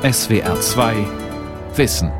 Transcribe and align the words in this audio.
SWR 0.00 0.60
2 0.60 0.94
Wissen. 1.74 2.12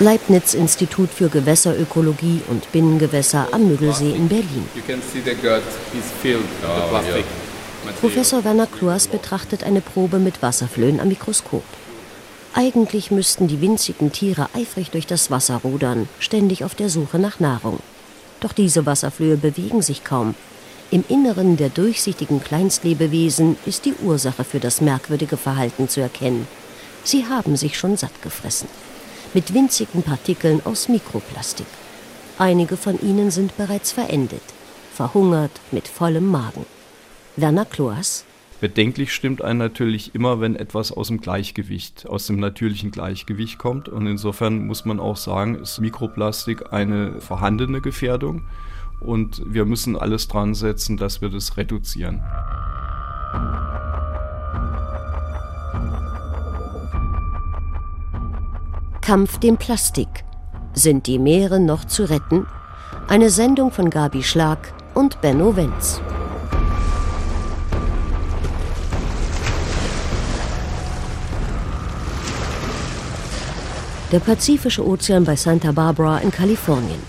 Leibniz-Institut 0.00 1.08
für 1.08 1.30
Gewässerökologie 1.30 2.42
und 2.48 2.70
Binnengewässer 2.72 3.48
am 3.50 3.66
Müggelsee 3.66 4.14
in 4.14 4.28
Berlin. 4.28 4.68
Professor 8.02 8.44
Werner 8.44 8.66
Kloas 8.66 9.08
betrachtet 9.08 9.64
eine 9.64 9.80
Probe 9.80 10.18
mit 10.18 10.42
Wasserflöhen 10.42 11.00
am 11.00 11.08
Mikroskop. 11.08 11.64
Eigentlich 12.56 13.10
müssten 13.10 13.48
die 13.48 13.60
winzigen 13.60 14.12
Tiere 14.12 14.48
eifrig 14.54 14.90
durch 14.90 15.08
das 15.08 15.28
Wasser 15.28 15.56
rudern, 15.64 16.08
ständig 16.20 16.62
auf 16.62 16.76
der 16.76 16.88
Suche 16.88 17.18
nach 17.18 17.40
Nahrung. 17.40 17.80
Doch 18.38 18.52
diese 18.52 18.86
Wasserflöhe 18.86 19.36
bewegen 19.36 19.82
sich 19.82 20.04
kaum. 20.04 20.36
Im 20.92 21.04
Inneren 21.08 21.56
der 21.56 21.68
durchsichtigen 21.68 22.44
Kleinstlebewesen 22.44 23.56
ist 23.66 23.86
die 23.86 23.94
Ursache 23.94 24.44
für 24.44 24.60
das 24.60 24.80
merkwürdige 24.80 25.36
Verhalten 25.36 25.88
zu 25.88 26.00
erkennen. 26.00 26.46
Sie 27.02 27.26
haben 27.26 27.56
sich 27.56 27.76
schon 27.76 27.96
satt 27.96 28.22
gefressen. 28.22 28.68
Mit 29.34 29.52
winzigen 29.52 30.04
Partikeln 30.04 30.62
aus 30.64 30.88
Mikroplastik. 30.88 31.66
Einige 32.38 32.76
von 32.76 33.00
ihnen 33.00 33.32
sind 33.32 33.56
bereits 33.56 33.90
verendet, 33.90 34.42
verhungert 34.94 35.60
mit 35.72 35.88
vollem 35.88 36.28
Magen. 36.28 36.66
Werner 37.34 37.64
Kloas 37.64 38.24
Bedenklich 38.60 39.12
stimmt 39.12 39.42
einen 39.42 39.58
natürlich 39.58 40.14
immer, 40.14 40.40
wenn 40.40 40.56
etwas 40.56 40.92
aus 40.92 41.08
dem 41.08 41.20
Gleichgewicht, 41.20 42.08
aus 42.08 42.26
dem 42.26 42.38
natürlichen 42.38 42.90
Gleichgewicht 42.90 43.58
kommt. 43.58 43.88
Und 43.88 44.06
insofern 44.06 44.66
muss 44.66 44.84
man 44.84 45.00
auch 45.00 45.16
sagen, 45.16 45.56
ist 45.56 45.80
Mikroplastik 45.80 46.72
eine 46.72 47.20
vorhandene 47.20 47.80
Gefährdung. 47.80 48.42
Und 49.00 49.42
wir 49.44 49.64
müssen 49.64 49.96
alles 49.96 50.28
dran 50.28 50.54
setzen, 50.54 50.96
dass 50.96 51.20
wir 51.20 51.28
das 51.28 51.56
reduzieren. 51.56 52.22
Kampf 59.02 59.38
dem 59.38 59.58
Plastik. 59.58 60.24
Sind 60.72 61.06
die 61.06 61.18
Meere 61.18 61.60
noch 61.60 61.84
zu 61.84 62.08
retten? 62.08 62.46
Eine 63.06 63.28
Sendung 63.28 63.70
von 63.70 63.90
Gabi 63.90 64.22
Schlag 64.22 64.72
und 64.94 65.20
Benno 65.20 65.54
Wenz. 65.56 66.00
Der 74.14 74.20
Pazifische 74.20 74.86
Ozean 74.86 75.24
bei 75.24 75.34
Santa 75.34 75.72
Barbara 75.72 76.18
in 76.18 76.30
Kalifornien. 76.30 77.02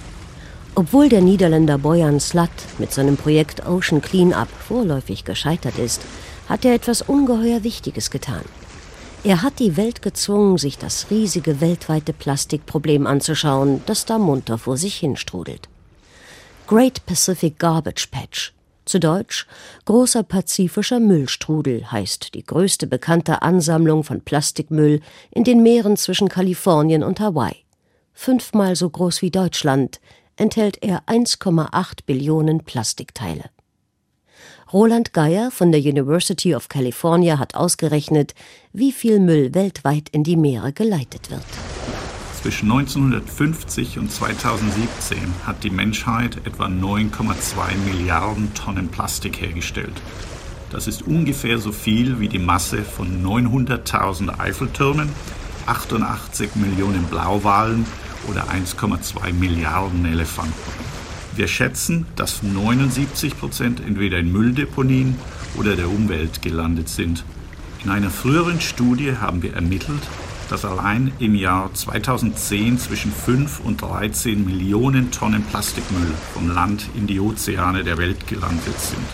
Obwohl 0.74 1.08
der 1.08 1.22
Niederländer 1.22 1.78
Boyan 1.78 2.20
Slat 2.20 2.50
mit 2.80 2.92
seinem 2.92 3.16
Projekt 3.16 3.64
Ocean 3.64 4.02
Cleanup 4.02 4.48
vorläufig 4.68 5.24
gescheitert 5.24 5.78
ist, 5.78 6.02
hat 6.50 6.66
er 6.66 6.74
etwas 6.74 7.04
ungeheuer 7.04 7.64
Wichtiges 7.64 8.10
getan. 8.10 8.42
Er 9.24 9.44
hat 9.44 9.60
die 9.60 9.78
Welt 9.78 10.02
gezwungen, 10.02 10.58
sich 10.58 10.80
das 10.80 11.12
riesige 11.12 11.62
weltweite 11.62 12.12
Plastikproblem 12.12 13.06
anzuschauen, 13.06 13.84
das 13.86 14.06
da 14.06 14.18
munter 14.18 14.58
vor 14.58 14.76
sich 14.76 14.96
hinstrudelt. 14.96 15.70
Great 16.66 17.06
Pacific 17.06 17.60
Garbage 17.60 18.08
Patch 18.10 18.55
zu 18.86 19.00
Deutsch 19.00 19.48
Großer 19.86 20.24
Pazifischer 20.24 21.00
Müllstrudel 21.00 21.92
heißt 21.92 22.34
die 22.34 22.44
größte 22.44 22.88
bekannte 22.88 23.42
Ansammlung 23.42 24.04
von 24.04 24.22
Plastikmüll 24.22 25.02
in 25.32 25.44
den 25.44 25.64
Meeren 25.64 25.98
zwischen 25.98 26.30
Kalifornien 26.30 27.04
und 27.04 27.20
Hawaii. 27.20 27.66
Fünfmal 28.14 28.76
so 28.76 28.90
groß 28.90 29.22
wie 29.22 29.32
Deutschland 29.32 30.00
enthält 30.38 30.82
er 30.82 31.04
1,8 31.08 32.00
Billionen 32.06 32.64
Plastikteile. 32.64 33.50
Roland 34.74 35.14
Geyer 35.14 35.52
von 35.52 35.72
der 35.72 35.82
University 35.82 36.56
of 36.56 36.70
California 36.70 37.38
hat 37.38 37.56
ausgerechnet, 37.56 38.34
wie 38.74 38.92
viel 38.92 39.20
Müll 39.20 39.54
weltweit 39.54 40.10
in 40.10 40.24
die 40.24 40.36
Meere 40.36 40.74
geleitet 40.74 41.30
wird. 41.30 41.44
Zwischen 42.46 42.72
1950 42.72 43.98
und 43.98 44.12
2017 44.12 45.18
hat 45.48 45.64
die 45.64 45.72
Menschheit 45.72 46.38
etwa 46.46 46.68
9,2 46.68 47.76
Milliarden 47.88 48.54
Tonnen 48.54 48.90
Plastik 48.90 49.42
hergestellt. 49.42 50.00
Das 50.70 50.86
ist 50.86 51.02
ungefähr 51.02 51.58
so 51.58 51.72
viel 51.72 52.20
wie 52.20 52.28
die 52.28 52.38
Masse 52.38 52.84
von 52.84 53.26
900.000 53.26 54.40
Eiffeltürmen, 54.40 55.10
88 55.66 56.52
Millionen 56.54 57.06
Blauwalen 57.06 57.84
oder 58.30 58.44
1,2 58.50 59.34
Milliarden 59.34 60.06
Elefanten. 60.06 60.54
Wir 61.36 61.48
schätzen, 61.48 62.06
dass 62.16 62.44
79 62.44 63.40
Prozent 63.40 63.80
entweder 63.80 64.20
in 64.20 64.32
Mülldeponien 64.32 65.16
oder 65.58 65.76
der 65.76 65.90
Umwelt 65.90 66.44
gelandet 66.44 66.90
sind. 66.90 67.24
In 67.84 67.90
einer 67.90 68.12
früheren 68.12 68.62
Studie 68.62 69.16
haben 69.20 69.42
wir 69.42 69.56
ermittelt, 69.56 70.04
dass 70.50 70.66
allein 70.66 71.12
im 71.20 71.36
Jahr 71.36 71.74
2010 71.74 72.80
zwischen 72.80 73.12
5 73.12 73.60
und 73.62 73.82
13 73.82 74.46
Millionen 74.46 75.12
Tonnen 75.12 75.44
Plastikmüll 75.44 76.14
vom 76.34 76.50
Land 76.50 76.90
in 76.96 77.08
die 77.08 77.20
Ozeane 77.20 77.84
der 77.84 77.98
Welt 77.98 78.28
gelandet 78.28 78.80
sind. 78.80 79.06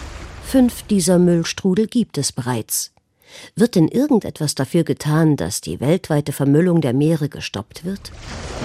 Fünf 0.44 0.84
dieser 0.84 1.18
Müllstrudel 1.18 1.88
gibt 1.88 2.18
es 2.18 2.32
bereits. 2.32 2.92
Wird 3.56 3.76
denn 3.76 3.88
irgendetwas 3.88 4.56
dafür 4.56 4.84
getan, 4.84 5.38
dass 5.38 5.62
die 5.62 5.80
weltweite 5.80 6.34
Vermüllung 6.34 6.82
der 6.82 6.94
Meere 6.94 7.30
gestoppt 7.30 7.86
wird? 7.86 8.12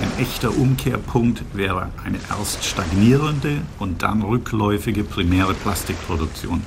Ein 0.00 0.22
echter 0.22 0.56
Umkehrpunkt 0.56 1.43
wäre 1.54 1.91
eine 2.04 2.19
erst 2.28 2.65
stagnierende 2.65 3.59
und 3.78 4.03
dann 4.03 4.22
rückläufige 4.22 5.04
primäre 5.04 5.54
Plastikproduktion. 5.54 6.62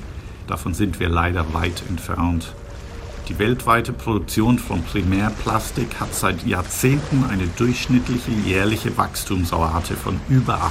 Davon 0.46 0.74
sind 0.74 0.98
wir 0.98 1.08
leider 1.08 1.52
weit 1.54 1.82
entfernt. 1.88 2.54
Die 3.30 3.38
weltweite 3.38 3.92
Produktion 3.92 4.58
von 4.58 4.82
Primärplastik 4.82 6.00
hat 6.00 6.12
seit 6.12 6.44
Jahrzehnten 6.44 7.22
eine 7.30 7.46
durchschnittliche 7.46 8.32
jährliche 8.32 8.98
Wachstumsrate 8.98 9.94
von 9.94 10.20
über 10.28 10.54
8% 10.54 10.70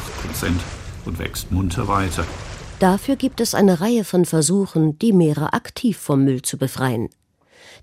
und 1.06 1.20
wächst 1.20 1.54
munter 1.54 1.88
weiter. 1.88 2.26
Dafür 2.80 3.16
gibt 3.16 3.40
es 3.40 3.56
eine 3.56 3.80
Reihe 3.80 4.04
von 4.04 4.26
Versuchen, 4.26 5.00
die 5.00 5.14
Meere 5.14 5.54
aktiv 5.54 5.98
vom 5.98 6.26
Müll 6.26 6.42
zu 6.42 6.58
befreien. 6.58 7.08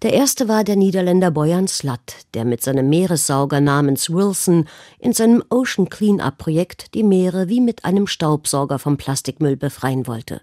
Der 0.02 0.12
erste 0.12 0.46
war 0.46 0.62
der 0.62 0.76
Niederländer 0.76 1.30
Boyan 1.30 1.68
Slat, 1.68 2.26
der 2.34 2.44
mit 2.44 2.62
seinem 2.62 2.90
Meeressauger 2.90 3.62
namens 3.62 4.10
Wilson 4.10 4.68
in 4.98 5.14
seinem 5.14 5.42
Ocean 5.48 5.88
Cleanup-Projekt 5.88 6.92
die 6.92 7.02
Meere 7.02 7.48
wie 7.48 7.62
mit 7.62 7.86
einem 7.86 8.06
Staubsauger 8.06 8.78
vom 8.78 8.98
Plastikmüll 8.98 9.56
befreien 9.56 10.06
wollte. 10.06 10.42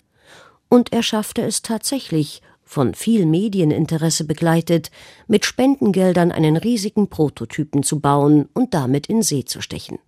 Und 0.70 0.92
er 0.92 1.04
schaffte 1.04 1.44
es 1.44 1.62
tatsächlich, 1.62 2.42
von 2.74 2.96
viel 2.96 3.26
Medieninteresse 3.26 4.26
begleitet, 4.26 4.92
mit 5.28 5.46
Spendengeldern 5.46 6.32
einen 6.32 6.58
riesigen 6.58 7.08
Prototypen 7.08 7.84
zu 7.84 8.00
bauen 8.00 8.50
und 8.54 8.74
damit 8.74 9.08
in 9.08 9.22
See 9.22 9.46
zu 9.46 9.62
stechen. 9.62 10.00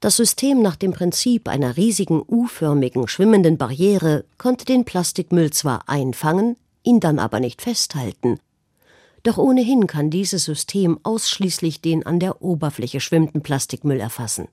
Das 0.00 0.16
System 0.16 0.62
nach 0.62 0.76
dem 0.76 0.92
Prinzip 0.92 1.48
einer 1.48 1.76
riesigen 1.76 2.22
U-förmigen 2.26 3.08
schwimmenden 3.08 3.58
Barriere 3.58 4.24
konnte 4.38 4.64
den 4.64 4.84
Plastikmüll 4.84 5.50
zwar 5.50 5.88
einfangen, 5.88 6.56
ihn 6.84 7.00
dann 7.00 7.18
aber 7.18 7.40
nicht 7.40 7.60
festhalten. 7.60 8.38
Doch 9.24 9.38
ohnehin 9.38 9.88
kann 9.88 10.10
dieses 10.10 10.44
System 10.44 11.00
ausschließlich 11.02 11.80
den 11.80 12.06
an 12.06 12.20
der 12.20 12.40
Oberfläche 12.40 13.00
schwimmenden 13.00 13.42
Plastikmüll 13.42 13.98
erfassen. 13.98 14.46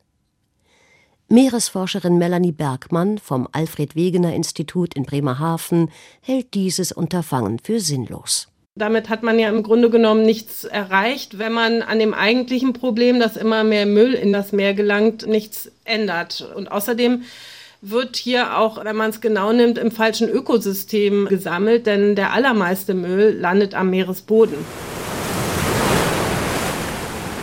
Meeresforscherin 1.28 2.20
Melanie 2.20 2.52
Bergmann 2.52 3.18
vom 3.18 3.48
Alfred 3.52 3.96
Wegener 3.96 4.36
Institut 4.36 4.94
in 4.94 5.06
Bremerhaven 5.06 5.90
hält 6.22 6.54
dieses 6.54 6.92
Unterfangen 6.92 7.58
für 7.58 7.80
sinnlos. 7.80 8.48
Damit 8.76 9.10
hat 9.10 9.24
man 9.24 9.40
ja 9.40 9.50
im 9.50 9.64
Grunde 9.64 9.90
genommen 9.90 10.24
nichts 10.24 10.66
erreicht, 10.66 11.40
wenn 11.40 11.54
man 11.54 11.82
an 11.82 11.98
dem 11.98 12.14
eigentlichen 12.14 12.74
Problem, 12.74 13.20
dass 13.20 13.38
immer 13.38 13.64
mehr 13.64 13.88
Müll 13.88 14.14
in 14.14 14.34
das 14.34 14.52
Meer 14.52 14.76
gelangt, 14.76 15.26
nichts 15.26 15.72
ändert. 15.84 16.48
Und 16.56 16.72
außerdem 16.72 17.24
wird 17.82 18.18
hier 18.18 18.60
auch, 18.60 18.84
wenn 18.84 18.96
man 18.96 19.10
es 19.10 19.20
genau 19.20 19.52
nimmt, 19.52 19.80
im 19.80 19.92
falschen 19.92 20.30
Ökosystem 20.30 21.26
gesammelt, 21.28 21.88
denn 21.88 22.16
der 22.16 22.34
allermeiste 22.34 22.94
Müll 22.94 23.36
landet 23.40 23.74
am 23.74 23.90
Meeresboden. 23.90 24.58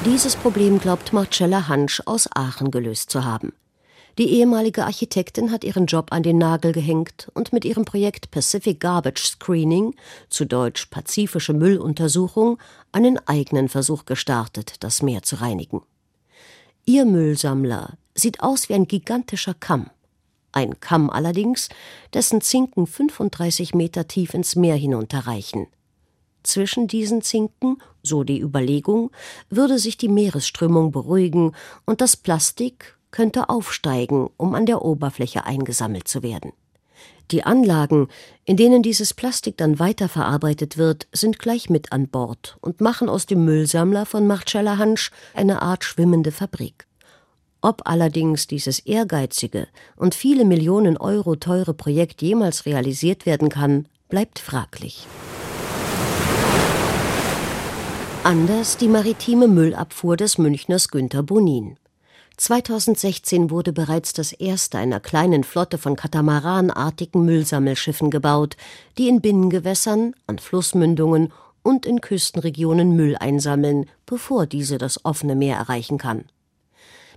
Dieses 0.05 0.37
Problem 0.37 0.79
glaubt 0.79 1.13
Marcella 1.13 1.67
Hansch 1.67 2.03
aus 2.07 2.29
Aachen 2.33 2.71
gelöst 2.71 3.11
zu 3.11 3.25
haben. 3.25 3.53
Die 4.19 4.29
ehemalige 4.29 4.85
Architektin 4.85 5.51
hat 5.51 5.65
ihren 5.65 5.87
Job 5.87 6.13
an 6.13 6.23
den 6.23 6.37
Nagel 6.37 6.73
gehängt 6.73 7.31
und 7.33 7.55
mit 7.55 7.65
ihrem 7.65 7.87
Projekt 7.87 8.31
Pacific 8.31 8.79
Garbage 8.79 9.25
Screening, 9.25 9.95
zu 10.29 10.45
Deutsch 10.45 10.87
Pazifische 10.87 11.55
Mülluntersuchung, 11.55 12.59
einen 12.93 13.19
eigenen 13.27 13.71
Versuch 13.71 14.05
gestartet, 14.05 14.77
das 14.81 15.01
Meer 15.01 15.23
zu 15.23 15.37
reinigen. 15.37 15.81
Ihr 16.85 17.07
Müllsammler 17.07 17.97
sieht 18.15 18.43
aus 18.43 18.69
wie 18.69 18.75
ein 18.75 18.87
gigantischer 18.87 19.55
Kamm. 19.55 19.89
Ein 20.53 20.79
Kamm 20.81 21.09
allerdings, 21.09 21.71
dessen 22.13 22.43
Zinken 22.43 22.87
35 22.87 23.75
Meter 23.75 24.07
tief 24.07 24.35
ins 24.35 24.57
Meer 24.57 24.77
hinunterreichen. 24.77 25.69
Zwischen 26.43 26.87
diesen 26.87 27.23
Zinken 27.23 27.79
So 28.03 28.25
die 28.25 28.41
Überlegung, 28.41 29.11
würde 29.49 29.79
sich 29.79 29.97
die 29.97 30.09
Meeresströmung 30.09 30.91
beruhigen 30.91 31.55
und 31.87 32.03
das 32.03 32.17
Plastik 32.17 32.99
könnte 33.13 33.49
aufsteigen, 33.49 34.29
um 34.37 34.57
an 34.57 34.67
der 34.67 34.83
Oberfläche 34.83 35.45
eingesammelt 35.45 36.09
zu 36.09 36.25
werden. 36.25 36.53
Die 37.31 37.45
Anlagen, 37.45 38.09
in 38.45 38.57
denen 38.57 38.83
dieses 38.83 39.15
Plastik 39.15 39.57
dann 39.57 39.79
weiterverarbeitet 39.79 40.77
wird, 40.77 41.07
sind 41.13 41.39
gleich 41.39 41.71
mit 41.71 41.93
an 41.93 42.09
Bord 42.09 42.59
und 42.61 42.81
machen 42.81 43.09
aus 43.09 43.27
dem 43.27 43.45
Müllsammler 43.45 44.05
von 44.05 44.27
Marcella 44.27 44.77
Hansch 44.77 45.11
eine 45.35 45.63
Art 45.63 45.85
schwimmende 45.85 46.33
Fabrik. 46.33 46.87
Ob 47.63 47.83
allerdings 47.85 48.49
dieses 48.49 48.81
ehrgeizige 48.81 49.69
und 49.97 50.15
viele 50.17 50.45
Millionen 50.45 50.97
Euro 50.97 51.37
teure 51.37 51.75
Projekt 51.75 52.21
jemals 52.21 52.67
realisiert 52.67 53.25
werden 53.25 53.49
kann, 53.49 53.87
bleibt 54.09 54.41
fraglich. 54.41 55.07
Anders 58.25 58.77
die 58.77 58.89
maritime 58.89 59.49
Müllabfuhr 59.49 60.17
des 60.17 60.39
Münchners 60.39 60.89
Günter 60.89 61.23
Bonin. 61.23 61.77
2016 62.43 63.51
wurde 63.51 63.73
bereits 63.73 64.15
das 64.15 64.33
erste 64.33 64.77
einer 64.77 64.99
kleinen 64.99 65.45
Flotte 65.45 65.79
von 65.79 65.95
katamaranartigen 65.95 67.25
Müllsammelschiffen 67.25 68.11
gebaut, 68.11 68.57
die 68.99 69.07
in 69.07 69.21
Binnengewässern, 69.21 70.17
an 70.27 70.41
Flussmündungen 70.41 71.33
und 71.63 71.87
in 71.87 72.01
Küstenregionen 72.01 72.97
Müll 72.97 73.15
einsammeln, 73.17 73.87
bevor 74.07 74.47
diese 74.47 74.77
das 74.77 75.05
offene 75.05 75.37
Meer 75.37 75.57
erreichen 75.57 75.99
kann. 75.99 76.25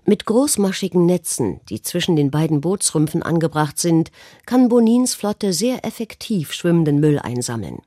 Mit 0.06 0.28
großmaschigen 0.28 1.08
Netzen, 1.08 1.60
die 1.70 1.82
zwischen 1.82 2.16
den 2.16 2.30
beiden 2.30 2.62
Bootsrümpfen 2.62 3.24
angebracht 3.24 3.80
sind, 3.80 4.12
kann 4.46 4.70
Bonins 4.70 5.16
Flotte 5.16 5.54
sehr 5.54 5.84
effektiv 5.84 6.54
schwimmenden 6.54 7.00
Müll 7.00 7.18
einsammeln. 7.18 7.80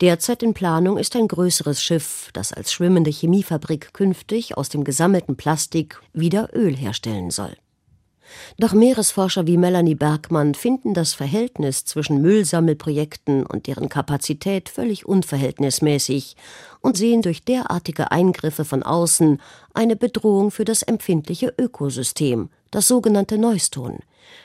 Derzeit 0.00 0.42
in 0.42 0.54
Planung 0.54 0.96
ist 0.96 1.14
ein 1.14 1.28
größeres 1.28 1.82
Schiff, 1.82 2.30
das 2.32 2.54
als 2.54 2.72
schwimmende 2.72 3.10
Chemiefabrik 3.10 3.92
künftig 3.92 4.56
aus 4.56 4.70
dem 4.70 4.82
gesammelten 4.82 5.36
Plastik 5.36 6.00
wieder 6.14 6.48
Öl 6.54 6.74
herstellen 6.74 7.30
soll. 7.30 7.54
Doch 8.56 8.72
Meeresforscher 8.72 9.46
wie 9.46 9.58
Melanie 9.58 9.96
Bergmann 9.96 10.54
finden 10.54 10.94
das 10.94 11.12
Verhältnis 11.12 11.84
zwischen 11.84 12.22
Müllsammelprojekten 12.22 13.44
und 13.44 13.66
deren 13.66 13.90
Kapazität 13.90 14.70
völlig 14.70 15.04
unverhältnismäßig 15.04 16.36
und 16.80 16.96
sehen 16.96 17.20
durch 17.20 17.44
derartige 17.44 18.10
Eingriffe 18.10 18.64
von 18.64 18.82
außen 18.82 19.42
eine 19.74 19.96
Bedrohung 19.96 20.50
für 20.50 20.64
das 20.64 20.82
empfindliche 20.82 21.52
Ökosystem, 21.58 22.48
das 22.70 22.88
sogenannte 22.88 23.36
Neuston, 23.36 23.98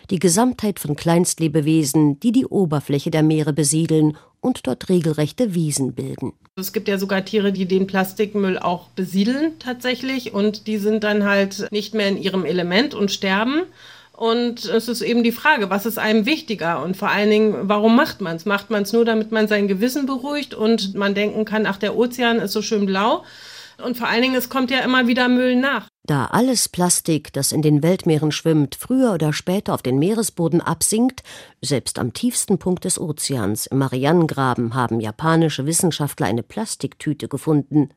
die 0.10 0.20
Gesamtheit 0.20 0.80
von 0.80 0.96
Kleinstlebewesen, 0.96 2.20
die 2.20 2.32
die 2.32 2.46
Oberfläche 2.46 3.12
der 3.12 3.24
Meere 3.24 3.54
besiedeln 3.54 4.18
und 4.42 4.68
dort 4.68 4.90
regelrechte 4.90 5.56
Wiesen 5.56 5.94
bilden. 5.94 6.34
Es 6.56 6.72
gibt 6.72 6.88
ja 6.88 6.98
sogar 6.98 7.26
Tiere, 7.26 7.52
die 7.52 7.66
den 7.66 7.88
Plastikmüll 7.88 8.60
auch 8.60 8.88
besiedeln 8.90 9.54
tatsächlich 9.60 10.34
und 10.34 10.68
die 10.68 10.78
sind 10.78 11.04
dann 11.04 11.26
halt 11.26 11.68
nicht 11.72 11.94
mehr 11.94 12.08
in 12.08 12.18
ihrem 12.18 12.46
Element 12.46 12.94
und 12.94 13.12
sterben. 13.12 13.64
Und 14.14 14.64
es 14.64 14.88
ist 14.88 15.02
eben 15.02 15.24
die 15.24 15.34
Frage, 15.34 15.70
was 15.70 15.86
ist 15.86 16.00
einem 16.00 16.26
wichtiger 16.26 16.82
und 16.82 16.96
vor 16.96 17.10
allen 17.10 17.30
Dingen, 17.30 17.56
warum 17.64 17.98
macht 17.98 18.22
man 18.22 18.38
es? 18.38 18.46
Macht 18.46 18.70
man 18.70 18.84
es 18.84 18.94
nur, 18.94 19.04
damit 19.04 19.34
man 19.34 19.50
sein 19.50 19.68
Gewissen 19.68 20.06
beruhigt 20.06 20.54
und 20.54 20.96
man 20.96 21.14
denken 21.14 21.44
kann, 21.44 21.66
ach, 21.66 21.78
der 21.78 21.98
Ozean 21.98 22.40
ist 22.40 22.54
so 22.54 22.62
schön 22.62 22.86
blau? 22.86 23.26
Und 23.84 23.98
vor 23.98 24.08
allen 24.08 24.22
Dingen, 24.22 24.36
es 24.36 24.48
kommt 24.48 24.72
ja 24.72 24.80
immer 24.80 25.08
wieder 25.08 25.28
Müll 25.28 25.58
nach. 25.58 25.88
Da 26.06 26.26
alles 26.26 26.70
Plastik, 26.70 27.34
das 27.34 27.52
in 27.52 27.64
den 27.64 27.82
Weltmeeren 27.82 28.32
schwimmt, 28.32 28.76
früher 28.76 29.14
oder 29.14 29.34
später 29.34 29.74
auf 29.74 29.82
den 29.82 29.98
Meeresboden 29.98 30.62
absinkt, 30.62 31.24
selbst 31.64 31.98
am 31.98 32.14
tiefsten 32.14 32.60
Punkt 32.60 32.86
des 32.86 33.00
Ozeans, 33.00 33.66
im 33.66 33.80
Marianengraben, 33.80 34.76
haben 34.76 35.00
japanische 35.00 35.66
Wissenschaftler 35.66 36.28
eine 36.28 36.44
Plastiktüte 36.44 37.28
gefunden, 37.28 37.90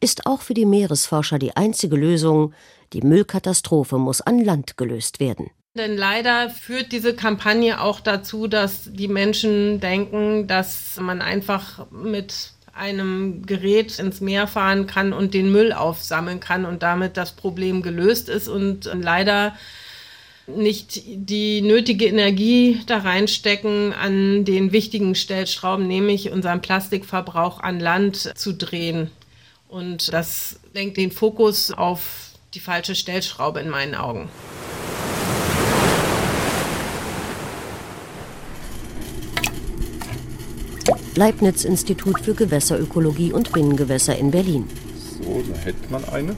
ist 0.00 0.26
auch 0.26 0.40
für 0.40 0.54
die 0.54 0.66
Meeresforscher 0.66 1.38
die 1.38 1.56
einzige 1.56 1.94
Lösung, 1.94 2.54
die 2.92 3.02
Müllkatastrophe 3.02 3.98
muss 3.98 4.20
an 4.20 4.44
Land 4.44 4.76
gelöst 4.76 5.20
werden. 5.20 5.50
Denn 5.76 5.96
leider 5.96 6.50
führt 6.50 6.90
diese 6.90 7.14
Kampagne 7.14 7.80
auch 7.80 8.00
dazu, 8.00 8.48
dass 8.48 8.92
die 8.92 9.08
Menschen 9.08 9.78
denken, 9.78 10.48
dass 10.48 10.98
man 11.00 11.22
einfach 11.22 11.90
mit 11.90 12.53
einem 12.74 13.46
Gerät 13.46 13.98
ins 13.98 14.20
Meer 14.20 14.46
fahren 14.46 14.86
kann 14.86 15.12
und 15.12 15.34
den 15.34 15.52
Müll 15.52 15.72
aufsammeln 15.72 16.40
kann 16.40 16.64
und 16.64 16.82
damit 16.82 17.16
das 17.16 17.32
Problem 17.32 17.82
gelöst 17.82 18.28
ist 18.28 18.48
und 18.48 18.90
leider 18.92 19.56
nicht 20.46 21.02
die 21.06 21.62
nötige 21.62 22.06
Energie 22.06 22.80
da 22.86 22.98
reinstecken, 22.98 23.92
an 23.92 24.44
den 24.44 24.72
wichtigen 24.72 25.14
Stellschrauben, 25.14 25.86
nämlich 25.86 26.30
unseren 26.30 26.60
Plastikverbrauch 26.60 27.60
an 27.60 27.80
Land 27.80 28.32
zu 28.36 28.52
drehen. 28.52 29.10
Und 29.68 30.12
das 30.12 30.60
lenkt 30.74 30.96
den 30.96 31.10
Fokus 31.10 31.70
auf 31.70 32.30
die 32.52 32.60
falsche 32.60 32.94
Stellschraube 32.94 33.60
in 33.60 33.70
meinen 33.70 33.94
Augen. 33.94 34.28
Leibniz-Institut 41.16 42.20
für 42.20 42.34
Gewässerökologie 42.34 43.32
und 43.32 43.52
Binnengewässer 43.52 44.16
in 44.16 44.30
Berlin. 44.30 44.68
So, 45.22 45.42
da 45.48 45.58
hätte 45.60 45.90
man 45.90 46.04
eine. 46.06 46.34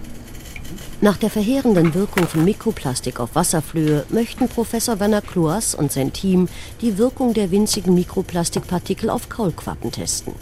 Nach 1.01 1.17
der 1.17 1.31
verheerenden 1.31 1.95
Wirkung 1.95 2.27
von 2.27 2.45
Mikroplastik 2.45 3.21
auf 3.21 3.35
Wasserflöhe 3.35 4.05
möchten 4.09 4.49
Professor 4.49 4.99
Werner 4.99 5.21
Kloas 5.21 5.75
und 5.75 5.93
sein 5.93 6.13
Team 6.13 6.49
die 6.81 6.97
Wirkung 6.97 7.35
der 7.35 7.51
winzigen 7.51 7.95
Mikroplastikpartikel 7.95 9.11
auf 9.11 9.29
Kaulquappen 9.29 9.93
testen. 9.93 10.33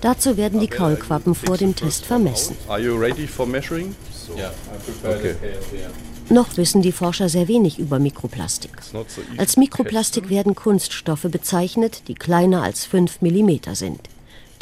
Dazu 0.00 0.36
werden 0.36 0.60
die 0.60 0.68
Kaulquappen 0.68 1.34
vor 1.34 1.56
dem 1.56 1.76
Test 1.76 2.06
vermessen. 2.06 2.56
Are 2.68 2.80
you 2.80 2.96
ready 2.96 3.26
for 3.26 3.46
measuring? 3.46 3.94
Yeah, 4.36 4.50
I 4.50 4.78
prepared 4.78 5.36
Okay. 5.36 5.36
Noch 6.28 6.56
wissen 6.56 6.82
die 6.82 6.92
Forscher 6.92 7.28
sehr 7.28 7.48
wenig 7.48 7.78
über 7.78 7.98
Mikroplastik. 7.98 8.72
Als 9.36 9.56
Mikroplastik 9.56 10.30
werden 10.30 10.54
Kunststoffe 10.54 11.26
bezeichnet, 11.30 12.08
die 12.08 12.14
kleiner 12.14 12.62
als 12.62 12.84
5 12.84 13.20
mm 13.20 13.74
sind. 13.74 14.00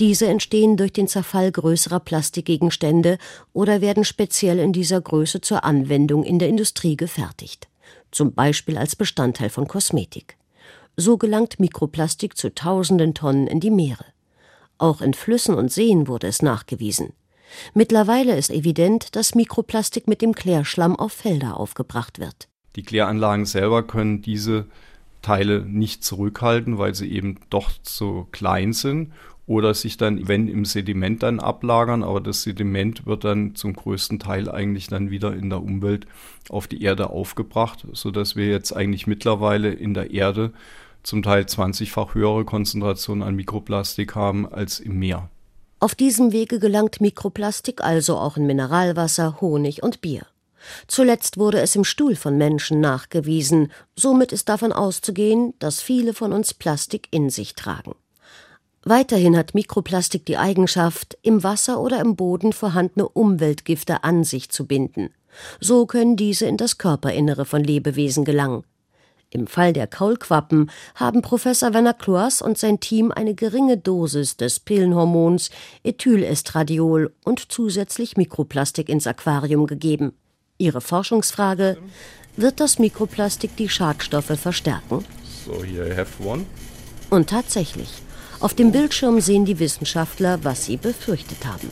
Diese 0.00 0.26
entstehen 0.26 0.78
durch 0.78 0.94
den 0.94 1.08
Zerfall 1.08 1.52
größerer 1.52 2.00
Plastikgegenstände 2.00 3.18
oder 3.52 3.82
werden 3.82 4.04
speziell 4.04 4.58
in 4.58 4.72
dieser 4.72 5.00
Größe 5.00 5.42
zur 5.42 5.62
Anwendung 5.62 6.24
in 6.24 6.38
der 6.38 6.48
Industrie 6.48 6.96
gefertigt. 6.96 7.68
Zum 8.10 8.32
Beispiel 8.32 8.78
als 8.78 8.96
Bestandteil 8.96 9.50
von 9.50 9.68
Kosmetik. 9.68 10.38
So 10.96 11.18
gelangt 11.18 11.60
Mikroplastik 11.60 12.36
zu 12.36 12.54
tausenden 12.54 13.14
Tonnen 13.14 13.46
in 13.46 13.60
die 13.60 13.70
Meere. 13.70 14.06
Auch 14.78 15.02
in 15.02 15.12
Flüssen 15.12 15.54
und 15.54 15.70
Seen 15.70 16.08
wurde 16.08 16.26
es 16.26 16.40
nachgewiesen. 16.40 17.12
Mittlerweile 17.74 18.36
ist 18.36 18.50
evident, 18.50 19.16
dass 19.16 19.34
Mikroplastik 19.34 20.08
mit 20.08 20.22
dem 20.22 20.34
Klärschlamm 20.34 20.96
auf 20.96 21.12
Felder 21.12 21.58
aufgebracht 21.58 22.18
wird. 22.18 22.48
Die 22.76 22.82
Kläranlagen 22.82 23.46
selber 23.46 23.82
können 23.82 24.22
diese 24.22 24.66
Teile 25.22 25.60
nicht 25.66 26.04
zurückhalten, 26.04 26.78
weil 26.78 26.94
sie 26.94 27.10
eben 27.10 27.38
doch 27.50 27.70
zu 27.82 28.26
klein 28.32 28.72
sind 28.72 29.12
oder 29.46 29.74
sich 29.74 29.96
dann, 29.96 30.28
wenn 30.28 30.46
im 30.46 30.64
Sediment 30.64 31.22
dann 31.24 31.40
ablagern, 31.40 32.04
aber 32.04 32.20
das 32.20 32.42
Sediment 32.42 33.04
wird 33.06 33.24
dann 33.24 33.56
zum 33.56 33.74
größten 33.74 34.20
Teil 34.20 34.48
eigentlich 34.48 34.86
dann 34.86 35.10
wieder 35.10 35.34
in 35.34 35.50
der 35.50 35.60
Umwelt 35.60 36.06
auf 36.48 36.68
die 36.68 36.82
Erde 36.82 37.10
aufgebracht, 37.10 37.84
sodass 37.92 38.36
wir 38.36 38.46
jetzt 38.46 38.72
eigentlich 38.72 39.08
mittlerweile 39.08 39.72
in 39.72 39.92
der 39.92 40.12
Erde 40.12 40.52
zum 41.02 41.22
Teil 41.22 41.44
20-fach 41.44 42.14
höhere 42.14 42.44
Konzentration 42.44 43.22
an 43.22 43.34
Mikroplastik 43.34 44.14
haben 44.14 44.46
als 44.46 44.78
im 44.78 44.98
Meer. 44.98 45.28
Auf 45.80 45.94
diesem 45.94 46.32
Wege 46.32 46.58
gelangt 46.58 47.00
Mikroplastik 47.00 47.82
also 47.82 48.18
auch 48.18 48.36
in 48.36 48.44
Mineralwasser, 48.44 49.40
Honig 49.40 49.82
und 49.82 50.02
Bier. 50.02 50.26
Zuletzt 50.86 51.38
wurde 51.38 51.60
es 51.60 51.74
im 51.74 51.84
Stuhl 51.84 52.16
von 52.16 52.36
Menschen 52.36 52.80
nachgewiesen, 52.80 53.72
somit 53.96 54.30
ist 54.30 54.50
davon 54.50 54.74
auszugehen, 54.74 55.54
dass 55.58 55.80
viele 55.80 56.12
von 56.12 56.34
uns 56.34 56.52
Plastik 56.52 57.08
in 57.10 57.30
sich 57.30 57.54
tragen. 57.54 57.94
Weiterhin 58.82 59.38
hat 59.38 59.54
Mikroplastik 59.54 60.26
die 60.26 60.36
Eigenschaft, 60.36 61.16
im 61.22 61.42
Wasser 61.42 61.80
oder 61.80 61.98
im 62.00 62.14
Boden 62.14 62.52
vorhandene 62.52 63.08
Umweltgifte 63.08 64.04
an 64.04 64.22
sich 64.22 64.50
zu 64.50 64.66
binden. 64.66 65.14
So 65.60 65.86
können 65.86 66.16
diese 66.16 66.44
in 66.44 66.58
das 66.58 66.76
Körperinnere 66.76 67.46
von 67.46 67.64
Lebewesen 67.64 68.26
gelangen. 68.26 68.64
Im 69.32 69.46
Fall 69.46 69.72
der 69.72 69.86
Kaulquappen 69.86 70.72
haben 70.96 71.22
Professor 71.22 71.72
Werner 71.72 71.94
Kloas 71.94 72.42
und 72.42 72.58
sein 72.58 72.80
Team 72.80 73.12
eine 73.12 73.34
geringe 73.34 73.78
Dosis 73.78 74.36
des 74.36 74.58
Pillenhormons 74.58 75.50
Ethylestradiol 75.84 77.12
und 77.24 77.52
zusätzlich 77.52 78.16
Mikroplastik 78.16 78.88
ins 78.88 79.06
Aquarium 79.06 79.68
gegeben. 79.68 80.14
Ihre 80.58 80.80
Forschungsfrage: 80.80 81.78
Wird 82.36 82.58
das 82.58 82.80
Mikroplastik 82.80 83.54
die 83.54 83.68
Schadstoffe 83.68 84.36
verstärken? 84.36 85.04
So, 85.46 85.62
here 85.62 85.88
I 85.88 85.96
have 85.96 86.20
one. 86.24 86.44
Und 87.08 87.30
tatsächlich. 87.30 87.88
Auf 88.40 88.54
dem 88.54 88.72
Bildschirm 88.72 89.20
sehen 89.20 89.44
die 89.44 89.60
Wissenschaftler, 89.60 90.42
was 90.42 90.64
sie 90.64 90.76
befürchtet 90.76 91.46
haben. 91.46 91.70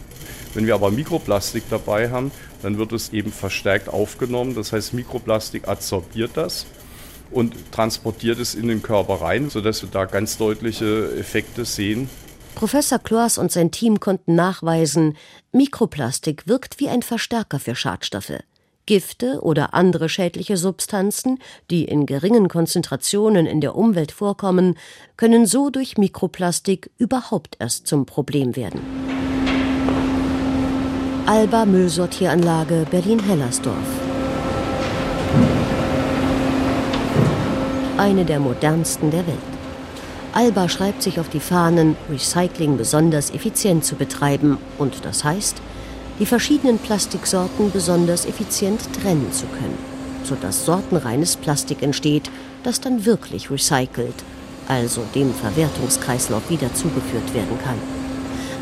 Wenn 0.55 0.67
wir 0.67 0.75
aber 0.75 0.93
Mikroplastik 0.93 1.65
dabei 1.71 2.11
haben, 2.11 2.31
dann 2.63 2.79
wird 2.79 2.93
es 2.93 3.13
eben 3.13 3.33
verstärkt 3.33 3.89
aufgenommen. 3.89 4.55
Das 4.55 4.73
heißt, 4.73 4.95
Mikroplastik 4.95 5.67
adsorbiert 5.67 6.33
das 6.35 6.67
und 7.31 7.55
transportiert 7.73 8.39
es 8.39 8.55
in 8.55 8.69
den 8.69 8.83
Körper 8.83 9.21
rein, 9.21 9.51
sodass 9.51 9.83
wir 9.83 9.91
da 9.91 10.05
ganz 10.05 10.39
deutliche 10.39 11.13
Effekte 11.19 11.65
sehen 11.65 12.09
Professor 12.59 12.99
Kloas 12.99 13.39
und 13.39 13.53
sein 13.53 13.71
Team 13.71 14.01
konnten 14.01 14.35
nachweisen, 14.35 15.17
Mikroplastik 15.53 16.49
wirkt 16.49 16.81
wie 16.81 16.89
ein 16.89 17.03
Verstärker 17.03 17.61
für 17.61 17.77
Schadstoffe. 17.77 18.33
Gifte 18.85 19.43
oder 19.43 19.75
andere 19.75 20.09
schädliche 20.09 20.57
Substanzen, 20.57 21.39
die 21.71 21.85
in 21.85 22.05
geringen 22.05 22.49
Konzentrationen 22.49 23.47
in 23.47 23.61
der 23.61 23.77
Umwelt 23.77 24.11
vorkommen, 24.11 24.77
können 25.17 25.47
so 25.47 25.71
durch 25.71 25.99
Mikroplastik 25.99 26.91
überhaupt 26.99 27.55
erst 27.61 27.87
zum 27.87 28.07
Problem 28.07 28.57
werden. 28.57 28.81
Alba 31.27 31.65
Müllsortieranlage 31.65 32.89
Berlin-Hellersdorf. 32.91 34.18
Eine 37.99 38.25
der 38.25 38.39
modernsten 38.39 39.11
der 39.11 39.27
Welt. 39.27 39.37
Alba 40.33 40.69
schreibt 40.69 41.03
sich 41.03 41.19
auf 41.19 41.29
die 41.31 41.41
Fahnen, 41.41 41.97
Recycling 42.09 42.77
besonders 42.77 43.31
effizient 43.35 43.85
zu 43.85 43.97
betreiben 43.97 44.57
und 44.79 45.05
das 45.05 45.25
heißt, 45.25 45.57
die 46.21 46.27
verschiedenen 46.27 46.79
Plastiksorten 46.79 47.73
besonders 47.73 48.25
effizient 48.25 48.81
trennen 49.03 49.33
zu 49.33 49.47
können, 49.47 49.77
sodass 50.23 50.65
sortenreines 50.65 51.37
Plastik 51.37 51.83
entsteht, 51.83 52.31
das 52.63 52.81
dann 52.81 53.05
wirklich 53.05 53.51
recycelt, 53.51 54.15
also 54.69 55.03
dem 55.17 55.35
Verwertungskreislauf 55.35 56.49
wieder 56.51 56.73
zugeführt 56.75 57.35
werden 57.35 57.59
kann. 57.65 57.79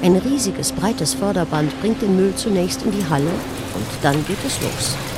Ein 0.03 0.17
riesiges, 0.17 0.73
breites 0.73 1.13
Förderband 1.13 1.79
bringt 1.83 2.01
den 2.01 2.17
Müll 2.17 2.33
zunächst 2.37 2.83
in 2.87 2.93
die 2.93 3.07
Halle 3.11 3.27
und 3.27 3.87
dann 4.01 4.25
geht 4.27 4.43
es 4.47 4.63
los. 4.63 5.16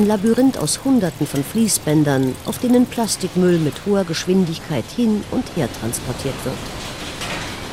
Ein 0.00 0.06
Labyrinth 0.06 0.56
aus 0.56 0.82
Hunderten 0.82 1.26
von 1.26 1.44
Fließbändern, 1.44 2.34
auf 2.46 2.58
denen 2.58 2.86
Plastikmüll 2.86 3.58
mit 3.58 3.74
hoher 3.84 4.04
Geschwindigkeit 4.04 4.86
hin 4.96 5.22
und 5.30 5.44
her 5.56 5.68
transportiert 5.78 6.42
wird. 6.42 6.56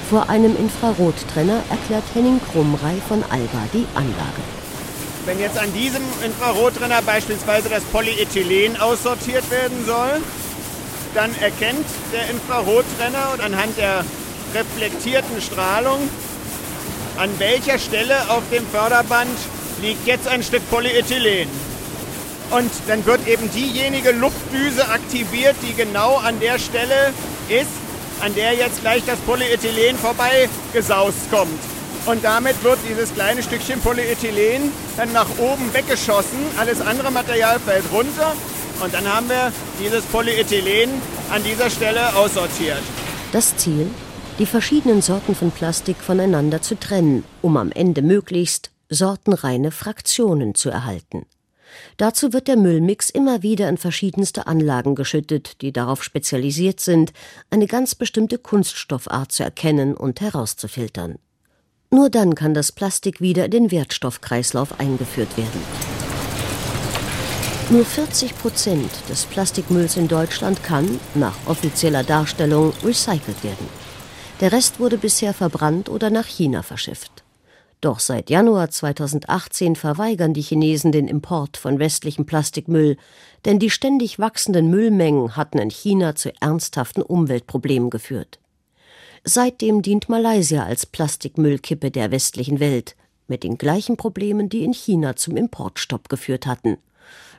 Vor 0.10 0.30
einem 0.30 0.58
Infrarottrenner 0.58 1.64
erklärt 1.70 2.04
Henning 2.14 2.42
Krummrei 2.52 2.96
von 3.08 3.24
Alba 3.24 3.64
die 3.74 3.86
Anlage. 3.96 4.44
Wenn 5.26 5.40
jetzt 5.40 5.58
an 5.58 5.72
diesem 5.74 6.02
Infrarottrenner 6.22 7.02
beispielsweise 7.02 7.70
das 7.70 7.84
Polyethylen 7.84 8.76
aussortiert 8.76 9.50
werden 9.50 9.86
soll, 9.86 10.22
dann 11.16 11.34
erkennt 11.40 11.88
der 12.12 12.30
Infrarottrenner 12.30 13.42
anhand 13.42 13.78
der 13.78 14.04
reflektierten 14.54 15.42
Strahlung, 15.42 16.10
an 17.16 17.30
welcher 17.38 17.80
Stelle 17.80 18.18
auf 18.28 18.44
dem 18.52 18.68
Förderband 18.68 19.38
liegt 19.82 20.06
jetzt 20.06 20.28
ein 20.28 20.44
Stück 20.44 20.70
Polyethylen. 20.70 21.48
Und 22.50 22.72
dann 22.88 23.06
wird 23.06 23.28
eben 23.28 23.52
diejenige 23.52 24.12
Luftdüse 24.12 24.88
aktiviert, 24.88 25.56
die 25.62 25.74
genau 25.74 26.16
an 26.16 26.40
der 26.40 26.60
Stelle 26.60 27.14
ist, 27.50 27.72
an 28.22 28.34
der 28.36 28.54
jetzt 28.54 28.82
gleich 28.82 29.04
das 29.06 29.20
Polyethylen 29.20 29.98
vorbeigesaust 29.98 31.30
kommt. 31.30 31.60
Und 32.06 32.24
damit 32.24 32.64
wird 32.64 32.80
dieses 32.90 33.14
kleine 33.14 33.44
Stückchen 33.44 33.82
Polyethylen 33.82 34.72
dann 34.96 35.12
nach 35.12 35.28
oben 35.38 35.74
weggeschossen. 35.74 36.40
Alles 36.58 36.80
andere 36.80 37.12
Material 37.12 37.60
fällt 37.60 37.84
runter. 37.92 38.34
Und 38.82 38.94
dann 38.94 39.12
haben 39.12 39.28
wir 39.28 39.52
dieses 39.80 40.06
Polyethylen 40.06 40.90
an 41.30 41.44
dieser 41.44 41.70
Stelle 41.70 42.16
aussortiert. 42.16 42.82
Das 43.34 43.58
Ziel? 43.58 43.90
Die 44.40 44.46
verschiedenen 44.46 45.02
Sorten 45.02 45.36
von 45.36 45.52
Plastik 45.52 45.98
voneinander 45.98 46.62
zu 46.62 46.80
trennen, 46.80 47.26
um 47.42 47.58
am 47.58 47.72
Ende 47.72 48.02
möglichst 48.02 48.72
sortenreine 48.88 49.72
Fraktionen 49.72 50.56
zu 50.56 50.70
erhalten. 50.70 51.26
Dazu 51.98 52.34
wird 52.34 52.48
der 52.48 52.58
Müllmix 52.58 53.10
immer 53.10 53.44
wieder 53.44 53.70
in 53.70 53.78
verschiedenste 53.78 54.48
Anlagen 54.48 54.96
geschüttet, 54.96 55.62
die 55.62 55.72
darauf 55.72 56.04
spezialisiert 56.04 56.80
sind, 56.80 57.14
eine 57.50 57.68
ganz 57.68 57.96
bestimmte 57.96 58.38
Kunststoffart 58.38 59.32
zu 59.32 59.44
erkennen 59.44 59.96
und 59.96 60.22
herauszufiltern. 60.22 61.20
Nur 61.90 62.10
dann 62.10 62.36
kann 62.36 62.54
das 62.54 62.72
Plastik 62.72 63.22
wieder 63.22 63.46
in 63.46 63.52
den 63.52 63.72
Wertstoffkreislauf 63.72 64.80
eingeführt 64.80 65.38
werden. 65.38 65.62
Nur 67.70 67.86
40 67.86 68.38
Prozent 68.38 68.92
des 69.10 69.26
Plastikmülls 69.26 69.98
in 69.98 70.08
Deutschland 70.08 70.64
kann, 70.64 71.00
nach 71.16 71.36
offizieller 71.48 72.04
Darstellung, 72.04 72.74
recycelt 72.84 73.44
werden. 73.44 73.68
Der 74.40 74.52
Rest 74.52 74.80
wurde 74.80 74.98
bisher 74.98 75.34
verbrannt 75.34 75.90
oder 75.90 76.10
nach 76.10 76.28
China 76.28 76.62
verschifft. 76.64 77.24
Doch 77.88 78.02
seit 78.02 78.30
Januar 78.30 78.70
2018 78.70 79.78
verweigern 79.78 80.34
die 80.34 80.42
Chinesen 80.42 80.92
den 80.92 81.08
Import 81.08 81.56
von 81.56 81.80
westlichem 81.80 82.26
Plastikmüll, 82.26 82.98
denn 83.46 83.60
die 83.60 83.70
ständig 83.70 84.20
wachsenden 84.20 84.70
Müllmengen 84.70 85.38
hatten 85.38 85.58
in 85.58 85.70
China 85.70 86.14
zu 86.14 86.34
ernsthaften 86.42 87.02
Umweltproblemen 87.02 87.90
geführt. 87.90 88.40
Seitdem 89.24 89.84
dient 89.84 90.10
Malaysia 90.10 90.66
als 90.66 90.86
Plastikmüllkippe 90.86 91.90
der 91.90 92.12
westlichen 92.12 92.60
Welt, 92.60 92.98
mit 93.30 93.44
den 93.44 93.58
gleichen 93.58 93.96
Problemen, 93.96 94.50
die 94.50 94.66
in 94.66 94.74
China 94.74 95.16
zum 95.16 95.38
Importstopp 95.38 96.10
geführt 96.10 96.46
hatten. 96.46 96.80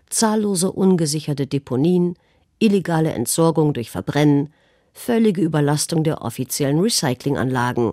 Zahllose 0.08 0.72
ungesicherte 0.72 1.46
Deponien, 1.46 2.14
illegale 2.58 3.12
Entsorgung 3.12 3.74
durch 3.74 3.90
Verbrennen, 3.90 4.50
völlige 4.94 5.42
Überlastung 5.42 6.04
der 6.04 6.22
offiziellen 6.22 6.80
Recyclinganlagen, 6.80 7.92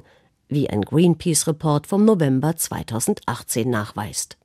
wie 0.56 0.70
ein 0.70 0.82
Greenpeace-Report 0.82 1.86
vom 1.86 2.06
November 2.06 2.56
2018 2.56 3.70
nachweist. 3.70 4.38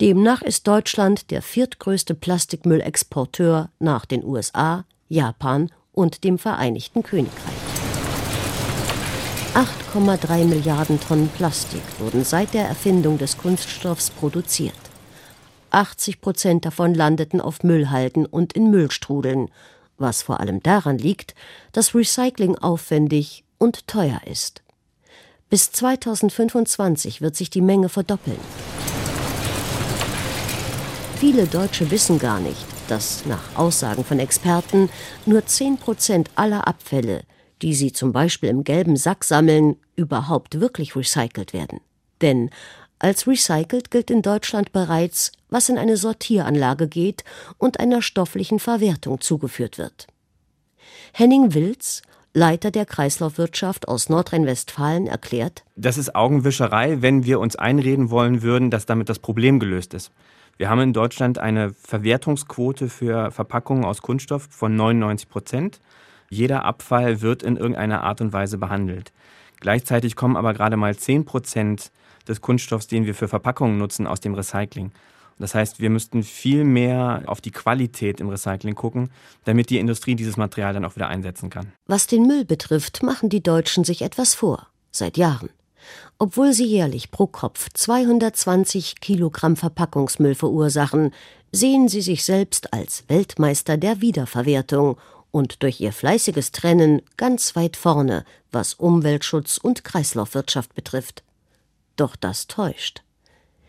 Demnach 0.00 0.42
ist 0.42 0.68
Deutschland 0.68 1.30
der 1.30 1.40
viertgrößte 1.40 2.14
Plastikmüllexporteur 2.14 3.70
nach 3.78 4.04
den 4.04 4.22
USA, 4.22 4.84
Japan 5.08 5.72
und 5.92 6.22
dem 6.22 6.38
Vereinigten 6.38 7.02
Königreich. 7.02 7.32
8,3 9.54 10.44
Milliarden 10.44 11.00
Tonnen 11.00 11.30
Plastik 11.30 11.80
wurden 11.98 12.24
seit 12.24 12.52
der 12.52 12.66
Erfindung 12.68 13.16
des 13.16 13.38
Kunststoffs 13.38 14.10
produziert. 14.10 14.74
80 15.70 16.20
Prozent 16.20 16.66
davon 16.66 16.92
landeten 16.94 17.40
auf 17.40 17.62
Müllhalden 17.62 18.26
und 18.26 18.52
in 18.52 18.70
Müllstrudeln, 18.70 19.48
was 19.96 20.20
vor 20.20 20.40
allem 20.40 20.62
daran 20.62 20.98
liegt, 20.98 21.34
dass 21.72 21.94
Recycling 21.94 22.58
aufwendig 22.58 23.44
und 23.56 23.86
teuer 23.86 24.20
ist. 24.26 24.62
Bis 25.48 25.70
2025 25.70 27.20
wird 27.20 27.36
sich 27.36 27.50
die 27.50 27.60
Menge 27.60 27.88
verdoppeln. 27.88 28.40
Viele 31.20 31.46
Deutsche 31.46 31.90
wissen 31.92 32.18
gar 32.18 32.40
nicht, 32.40 32.66
dass 32.88 33.24
nach 33.26 33.56
Aussagen 33.56 34.04
von 34.04 34.18
Experten 34.18 34.90
nur 35.24 35.46
10 35.46 35.78
Prozent 35.78 36.30
aller 36.34 36.66
Abfälle, 36.66 37.22
die 37.62 37.74
sie 37.74 37.92
zum 37.92 38.12
Beispiel 38.12 38.48
im 38.48 38.64
gelben 38.64 38.96
Sack 38.96 39.22
sammeln, 39.22 39.76
überhaupt 39.94 40.58
wirklich 40.58 40.96
recycelt 40.96 41.52
werden. 41.52 41.80
Denn 42.22 42.50
als 42.98 43.28
recycelt 43.28 43.92
gilt 43.92 44.10
in 44.10 44.22
Deutschland 44.22 44.72
bereits, 44.72 45.30
was 45.48 45.68
in 45.68 45.78
eine 45.78 45.96
Sortieranlage 45.96 46.88
geht 46.88 47.22
und 47.56 47.78
einer 47.78 48.02
stofflichen 48.02 48.58
Verwertung 48.58 49.20
zugeführt 49.20 49.78
wird. 49.78 50.08
Henning 51.12 51.54
Wilz, 51.54 52.02
Leiter 52.36 52.70
der 52.70 52.84
Kreislaufwirtschaft 52.84 53.88
aus 53.88 54.10
Nordrhein-Westfalen, 54.10 55.06
erklärt: 55.06 55.64
Das 55.74 55.96
ist 55.96 56.14
Augenwischerei, 56.14 57.00
wenn 57.00 57.24
wir 57.24 57.40
uns 57.40 57.56
einreden 57.56 58.10
wollen 58.10 58.42
würden, 58.42 58.70
dass 58.70 58.84
damit 58.84 59.08
das 59.08 59.20
Problem 59.20 59.58
gelöst 59.58 59.94
ist. 59.94 60.12
Wir 60.58 60.68
haben 60.68 60.82
in 60.82 60.92
Deutschland 60.92 61.38
eine 61.38 61.72
Verwertungsquote 61.72 62.90
für 62.90 63.30
Verpackungen 63.30 63.86
aus 63.86 64.02
Kunststoff 64.02 64.48
von 64.50 64.76
99 64.76 65.30
Prozent. 65.30 65.80
Jeder 66.28 66.66
Abfall 66.66 67.22
wird 67.22 67.42
in 67.42 67.56
irgendeiner 67.56 68.02
Art 68.02 68.20
und 68.20 68.34
Weise 68.34 68.58
behandelt. 68.58 69.14
Gleichzeitig 69.60 70.14
kommen 70.14 70.36
aber 70.36 70.52
gerade 70.52 70.76
mal 70.76 70.94
10 70.94 71.24
Prozent 71.24 71.90
des 72.28 72.42
Kunststoffs, 72.42 72.86
den 72.86 73.06
wir 73.06 73.14
für 73.14 73.28
Verpackungen 73.28 73.78
nutzen, 73.78 74.06
aus 74.06 74.20
dem 74.20 74.34
Recycling. 74.34 74.92
Das 75.38 75.54
heißt, 75.54 75.80
wir 75.80 75.90
müssten 75.90 76.22
viel 76.22 76.64
mehr 76.64 77.24
auf 77.26 77.40
die 77.40 77.50
Qualität 77.50 78.20
im 78.20 78.28
Recycling 78.28 78.74
gucken, 78.74 79.10
damit 79.44 79.68
die 79.68 79.78
Industrie 79.78 80.14
dieses 80.14 80.36
Material 80.36 80.72
dann 80.72 80.84
auch 80.84 80.96
wieder 80.96 81.08
einsetzen 81.08 81.50
kann. 81.50 81.72
Was 81.86 82.06
den 82.06 82.26
Müll 82.26 82.44
betrifft, 82.44 83.02
machen 83.02 83.28
die 83.28 83.42
Deutschen 83.42 83.84
sich 83.84 84.02
etwas 84.02 84.34
vor. 84.34 84.68
Seit 84.90 85.18
Jahren. 85.18 85.50
Obwohl 86.18 86.54
sie 86.54 86.64
jährlich 86.64 87.10
pro 87.10 87.26
Kopf 87.26 87.68
220 87.72 89.00
Kilogramm 89.00 89.56
Verpackungsmüll 89.56 90.34
verursachen, 90.34 91.12
sehen 91.52 91.88
sie 91.88 92.00
sich 92.00 92.24
selbst 92.24 92.72
als 92.72 93.04
Weltmeister 93.08 93.76
der 93.76 94.00
Wiederverwertung 94.00 94.96
und 95.30 95.62
durch 95.62 95.80
ihr 95.80 95.92
fleißiges 95.92 96.52
Trennen 96.52 97.02
ganz 97.18 97.54
weit 97.56 97.76
vorne, 97.76 98.24
was 98.52 98.72
Umweltschutz 98.74 99.58
und 99.58 99.84
Kreislaufwirtschaft 99.84 100.74
betrifft. 100.74 101.22
Doch 101.96 102.16
das 102.16 102.46
täuscht. 102.46 103.02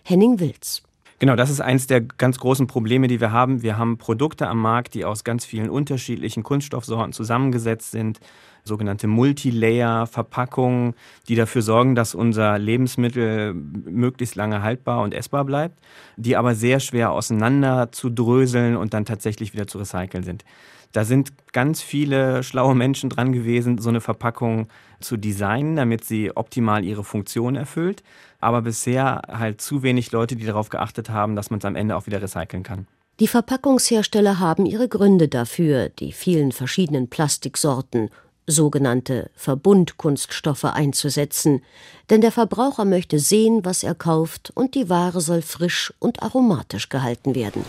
Henning 0.04 0.40
Wilz 0.40 0.84
Genau, 1.20 1.36
das 1.36 1.50
ist 1.50 1.62
eines 1.62 1.88
der 1.88 2.02
ganz 2.02 2.38
großen 2.38 2.68
Probleme, 2.68 3.08
die 3.08 3.20
wir 3.20 3.32
haben. 3.32 3.64
Wir 3.64 3.78
haben 3.80 3.98
Produkte 3.98 4.48
am 4.48 4.62
Markt, 4.62 4.94
die 4.94 5.04
aus 5.04 5.24
ganz 5.24 5.46
vielen 5.46 5.68
unterschiedlichen 5.68 6.44
Kunststoffsorten 6.44 7.12
zusammengesetzt 7.12 7.90
sind, 7.90 8.20
sogenannte 8.64 9.08
Multilayer-Verpackungen, 9.08 10.94
die 11.28 11.36
dafür 11.36 11.64
sorgen, 11.64 11.96
dass 11.96 12.14
unser 12.14 12.60
Lebensmittel 12.60 13.56
möglichst 13.56 14.36
lange 14.36 14.62
haltbar 14.62 15.02
und 15.02 15.16
essbar 15.16 15.44
bleibt, 15.44 15.80
die 16.18 16.38
aber 16.38 16.54
sehr 16.54 16.80
schwer 16.80 17.12
auseinander 17.12 17.92
zu 17.92 18.12
dröseln 18.12 18.78
und 18.78 18.94
dann 18.94 19.06
tatsächlich 19.06 19.54
wieder 19.54 19.66
zu 19.66 19.80
recyceln 19.80 20.24
sind. 20.24 20.46
Da 20.92 21.04
sind 21.04 21.34
ganz 21.52 21.82
viele 21.82 22.44
schlaue 22.44 22.76
Menschen 22.76 23.10
dran 23.10 23.32
gewesen, 23.32 23.78
so 23.78 23.90
eine 23.90 24.02
Verpackung 24.02 24.68
zu 25.00 25.18
designen, 25.18 25.76
damit 25.76 26.04
sie 26.04 26.36
optimal 26.36 26.84
ihre 26.84 27.04
Funktion 27.04 27.56
erfüllt. 27.56 28.04
Aber 28.40 28.62
bisher 28.62 29.22
halt 29.28 29.62
zu 29.62 29.84
wenig 29.84 30.12
Leute, 30.12 30.36
die 30.36 30.46
darauf 30.46 30.70
geachtet 30.70 31.10
haben, 31.10 31.36
dass 31.36 31.50
man 31.50 31.60
es 31.60 31.66
am 31.66 31.76
Ende 31.76 31.96
auch 31.96 32.06
wieder 32.06 32.22
recyceln 32.22 32.64
kann. 32.64 32.88
Die 33.20 33.28
Verpackungshersteller 33.28 34.40
haben 34.40 34.68
ihre 34.68 34.88
Gründe 34.88 35.28
dafür, 35.28 35.90
die 35.90 36.12
vielen 36.12 36.52
verschiedenen 36.52 37.10
Plastiksorten, 37.10 38.12
sogenannte 38.46 39.30
Verbundkunststoffe 39.36 40.66
einzusetzen, 40.66 41.62
denn 42.10 42.22
der 42.22 42.32
Verbraucher 42.32 42.86
möchte 42.86 43.20
sehen, 43.20 43.66
was 43.66 43.84
er 43.84 43.96
kauft, 43.96 44.52
und 44.56 44.76
die 44.76 44.90
Ware 44.90 45.20
soll 45.20 45.42
frisch 45.42 45.94
und 46.00 46.24
aromatisch 46.24 46.90
gehalten 46.90 47.36
werden. 47.36 47.66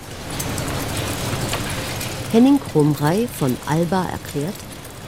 Henning 2.31 2.61
Krumrei 2.61 3.27
von 3.27 3.57
Alba 3.67 4.05
erklärt, 4.05 4.55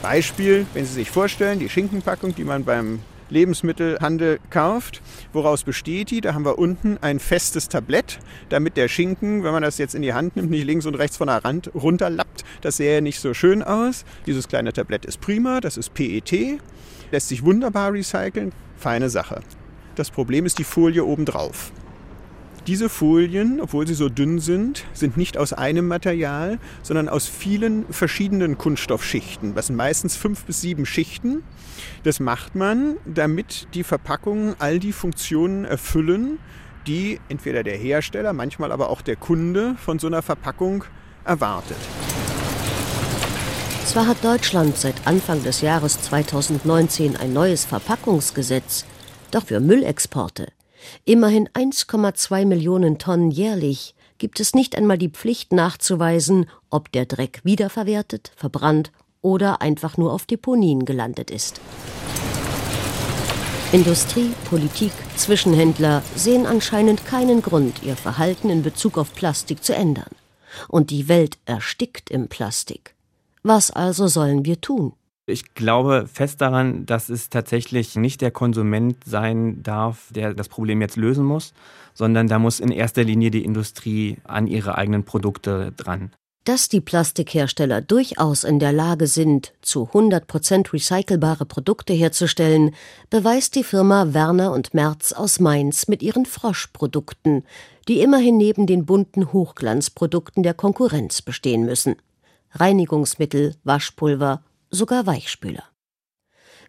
Beispiel, 0.02 0.67
wenn 0.73 0.87
Sie 0.87 0.95
sich 0.95 1.11
vorstellen, 1.11 1.59
die 1.59 1.69
Schinkenpackung, 1.69 2.35
die 2.35 2.45
man 2.45 2.64
beim 2.64 3.00
Lebensmittelhandel 3.31 4.39
kauft. 4.51 5.03
Woraus 5.33 5.65
besteht 5.65 6.11
die? 6.11 6.21
Da 6.21 6.35
haben 6.35 6.45
wir 6.45 6.59
unten 6.59 6.99
ein 7.01 7.19
festes 7.19 7.69
Tablett, 7.69 8.19
damit 8.49 8.77
der 8.77 8.89
Schinken, 8.89 9.45
wenn 9.45 9.53
man 9.53 9.63
das 9.63 9.79
jetzt 9.79 9.95
in 9.95 10.03
die 10.03 10.13
Hand 10.13 10.37
nimmt, 10.37 10.51
nicht 10.51 10.65
links 10.65 10.87
und 10.87 10.95
rechts 10.95 11.17
von 11.17 11.29
der 11.29 11.45
Rand 11.45 11.71
runterlappt. 11.75 12.45
Das 12.61 12.77
sähe 12.77 13.03
nicht 13.03 13.21
so 13.21 13.35
schön 13.35 13.63
aus. 13.63 14.05
Dieses 14.27 14.49
kleine 14.49 14.73
Tablett 14.73 15.05
ist 15.05 15.21
prima, 15.21 15.61
das 15.61 15.77
ist 15.77 15.95
PET, 15.95 16.61
lässt 17.11 17.29
sich 17.29 17.45
wunderbar 17.45 17.93
recyceln. 17.93 18.53
Feine 18.77 19.11
Sache. 19.11 19.41
Das 19.95 20.11
Problem 20.11 20.47
ist 20.47 20.59
die 20.59 20.65
Folie 20.65 21.05
obendrauf. 21.05 21.73
Diese 22.71 22.89
Folien, 22.89 23.61
obwohl 23.61 23.85
sie 23.89 23.95
so 23.95 24.09
dünn 24.09 24.39
sind, 24.39 24.85
sind 24.93 25.17
nicht 25.17 25.37
aus 25.37 25.53
einem 25.53 25.89
Material, 25.89 26.61
sondern 26.85 27.09
aus 27.09 27.27
vielen 27.27 27.85
verschiedenen 27.93 28.59
Kunststoffschichten. 28.59 29.57
Das 29.57 29.67
sind 29.67 29.75
meistens 29.75 30.15
fünf 30.15 30.45
bis 30.45 30.61
sieben 30.61 30.87
Schichten. 30.87 31.43
Das 32.05 32.21
macht 32.21 32.55
man, 32.55 32.97
damit 33.05 33.67
die 33.75 33.83
Verpackungen 33.83 34.55
all 34.61 34.79
die 34.79 34.93
Funktionen 34.93 35.65
erfüllen, 35.65 36.39
die 36.87 37.19
entweder 37.29 37.65
der 37.65 37.77
Hersteller, 37.77 38.33
manchmal 38.33 38.71
aber 38.71 38.89
auch 38.91 39.03
der 39.03 39.17
Kunde 39.17 39.75
von 39.77 39.99
so 39.99 40.07
einer 40.07 40.23
Verpackung 40.23 40.85
erwartet. 41.25 41.77
Zwar 43.85 44.07
hat 44.07 44.23
Deutschland 44.23 44.77
seit 44.77 45.09
Anfang 45.09 45.43
des 45.43 45.61
Jahres 45.61 46.00
2019 46.03 47.17
ein 47.17 47.33
neues 47.33 47.65
Verpackungsgesetz, 47.65 48.87
doch 49.33 49.47
für 49.47 49.59
Müllexporte 49.59 50.53
immerhin 51.05 51.49
1,2 51.49 52.47
Millionen 52.47 52.99
Tonnen 52.99 53.31
jährlich, 53.31 53.95
gibt 54.19 54.39
es 54.41 54.55
nicht 54.55 54.77
einmal 54.77 54.99
die 54.99 55.09
Pflicht 55.09 55.53
nachzuweisen, 55.53 56.47
ob 56.69 56.93
der 56.93 57.07
Dreck 57.07 57.41
wiederverwertet, 57.43 58.33
verbrannt 58.37 58.93
oder 59.23 59.61
einfach 59.61 59.97
nur 59.97 60.13
auf 60.13 60.27
Deponien 60.27 60.85
gelandet 60.85 61.31
ist. 61.31 61.61
Industrie, 63.73 64.33
Politik, 64.49 64.93
Zwischenhändler 65.17 66.03
sehen 66.17 66.45
anscheinend 66.45 67.07
keinen 67.07 67.41
Grund, 67.41 67.85
ihr 67.85 67.95
Verhalten 67.95 68.51
in 68.51 68.63
Bezug 68.63 68.99
auf 68.99 69.15
Plastik 69.15 69.63
zu 69.63 69.75
ändern. 69.75 70.11
Und 70.67 70.91
die 70.91 71.09
Welt 71.09 71.39
erstickt 71.45 72.11
im 72.11 72.27
Plastik. 72.27 72.97
Was 73.45 73.71
also 73.71 74.09
sollen 74.09 74.45
wir 74.45 74.61
tun? 74.61 74.93
Ich 75.31 75.55
glaube 75.55 76.09
fest 76.13 76.41
daran, 76.41 76.85
dass 76.87 77.09
es 77.09 77.31
tatsächlich 77.31 77.97
nicht 77.97 78.21
der 78.21 78.31
Konsument 78.31 78.97
sein 79.05 79.63
darf, 79.63 80.09
der 80.11 80.35
das 80.35 80.49
Problem 80.49 80.81
jetzt 80.81 80.97
lösen 80.97 81.25
muss, 81.25 81.55
sondern 81.95 82.27
da 82.27 82.39
muss 82.39 82.61
in 82.61 82.71
erster 82.71 83.05
Linie 83.05 83.31
die 83.31 83.45
Industrie 83.45 84.19
an 84.25 84.47
ihre 84.47 84.77
eigenen 84.77 85.05
Produkte 85.05 85.73
dran. 85.77 86.11
Dass 86.45 86.69
die 86.69 86.81
Plastikhersteller 86.81 87.83
durchaus 87.83 88.45
in 88.45 88.59
der 88.59 88.73
Lage 88.73 89.07
sind, 89.07 89.53
zu 89.61 89.91
100% 89.93 90.73
recycelbare 90.73 91.45
Produkte 91.45 91.93
herzustellen, 91.93 92.75
beweist 93.11 93.55
die 93.55 93.65
Firma 93.65 94.15
Werner 94.15 94.53
und 94.53 94.73
Merz 94.73 95.13
aus 95.13 95.39
Mainz 95.39 95.87
mit 95.87 96.03
ihren 96.03 96.25
Froschprodukten, 96.25 97.45
die 97.89 98.01
immerhin 98.01 98.39
neben 98.39 98.67
den 98.67 98.87
bunten 98.87 99.33
Hochglanzprodukten 99.33 100.43
der 100.43 100.55
Konkurrenz 100.55 101.21
bestehen 101.21 101.67
müssen. 101.67 101.97
Reinigungsmittel, 102.52 103.54
Waschpulver 103.63 104.43
sogar 104.71 105.06
Weichspüler. 105.06 105.65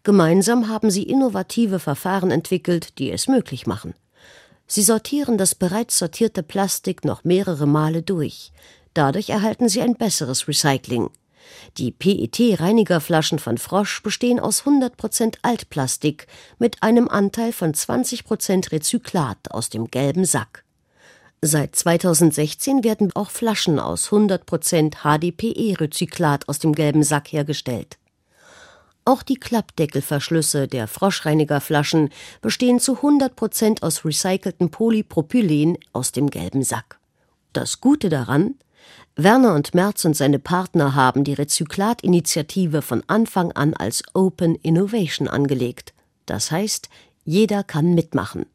Gemeinsam 0.04 0.68
haben 0.68 0.90
sie 0.90 1.04
innovative 1.04 1.80
Verfahren 1.80 2.32
entwickelt, 2.32 2.98
die 2.98 3.12
es 3.12 3.28
möglich 3.28 3.68
machen. 3.68 3.94
Sie 4.66 4.82
sortieren 4.82 5.38
das 5.38 5.54
bereits 5.54 5.98
sortierte 5.98 6.44
Plastik 6.44 7.06
noch 7.06 7.24
mehrere 7.24 7.68
Male 7.68 8.02
durch. 8.02 8.52
Dadurch 8.94 9.30
erhalten 9.30 9.70
sie 9.70 9.82
ein 9.82 9.96
besseres 9.96 10.48
Recycling. 10.48 11.10
Die 11.78 11.92
PET-Reinigerflaschen 11.92 13.40
von 13.40 13.58
Frosch 13.58 14.02
bestehen 14.02 14.40
aus 14.40 14.64
100% 14.64 15.38
Altplastik 15.42 16.28
mit 16.58 16.82
einem 16.82 17.08
Anteil 17.08 17.52
von 17.52 17.74
20% 17.74 18.72
Rezyklat 18.72 19.52
aus 19.52 19.70
dem 19.70 19.92
gelben 19.92 20.26
Sack. 20.26 20.64
Seit 21.44 21.76
2016 21.76 22.84
werden 22.84 23.12
auch 23.16 23.32
Flaschen 23.32 23.80
aus 23.80 24.10
100% 24.10 24.98
HDPE-Rezyklat 25.02 26.48
aus 26.48 26.60
dem 26.60 26.74
gelben 26.74 27.02
Sack 27.02 27.32
hergestellt. 27.32 27.98
Auch 29.06 29.24
die 29.24 29.40
Klappdeckelverschlüsse 29.40 30.68
der 30.68 30.88
Froschreinigerflaschen 30.88 32.12
bestehen 32.44 32.80
zu 32.80 32.98
100% 32.98 33.82
aus 33.82 34.06
recyceltem 34.06 34.70
Polypropylen 34.70 35.80
aus 35.94 36.12
dem 36.12 36.30
gelben 36.30 36.62
Sack. 36.62 37.00
Das 37.54 37.82
Gute 37.82 38.10
daran, 38.10 38.54
Werner 39.16 39.56
und 39.56 39.74
Merz 39.74 40.06
und 40.06 40.16
seine 40.16 40.38
Partner 40.38 40.94
haben 40.94 41.24
die 41.24 41.34
Rezyklatinitiative 41.34 42.84
von 42.84 43.04
Anfang 43.08 43.52
an 43.54 43.74
als 43.74 44.04
Open 44.14 44.54
Innovation 44.58 45.28
angelegt. 45.28 45.96
Das 46.28 46.52
heißt, 46.52 46.88
jeder 47.26 47.64
kann 47.64 47.96
mitmachen. 47.96 48.46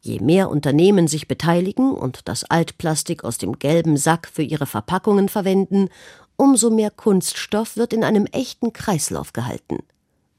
Je 0.00 0.20
mehr 0.20 0.50
Unternehmen 0.50 1.08
sich 1.08 1.28
beteiligen 1.28 1.92
und 1.92 2.28
das 2.28 2.44
Altplastik 2.44 3.24
aus 3.24 3.38
dem 3.38 3.58
gelben 3.58 3.96
Sack 3.96 4.28
für 4.32 4.42
ihre 4.42 4.66
Verpackungen 4.66 5.28
verwenden, 5.28 5.88
umso 6.36 6.70
mehr 6.70 6.90
Kunststoff 6.90 7.76
wird 7.76 7.92
in 7.92 8.04
einem 8.04 8.26
echten 8.26 8.72
Kreislauf 8.72 9.32
gehalten. 9.32 9.78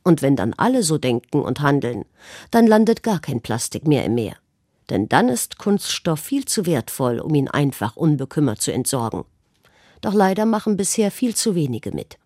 Und 0.03 0.21
wenn 0.21 0.35
dann 0.35 0.53
alle 0.53 0.83
so 0.83 0.97
denken 0.97 1.41
und 1.41 1.61
handeln, 1.61 2.05
dann 2.51 2.67
landet 2.67 3.01
gar 3.01 3.19
kein 3.19 3.41
Plastik 3.41 3.87
mehr 3.87 4.05
im 4.05 4.15
Meer. 4.15 4.35
Denn 4.89 5.09
dann 5.09 5.29
ist 5.29 5.57
Kunststoff 5.57 6.19
viel 6.19 6.45
zu 6.45 6.65
wertvoll, 6.65 7.19
um 7.19 7.33
ihn 7.33 7.47
einfach 7.47 7.95
unbekümmert 7.95 8.61
zu 8.61 8.71
entsorgen. 8.71 9.25
Doch 10.01 10.13
leider 10.13 10.45
machen 10.45 10.77
bisher 10.77 11.09
viel 11.09 11.35
zu 11.35 11.55
wenige 11.55 11.91
mit. 11.91 12.19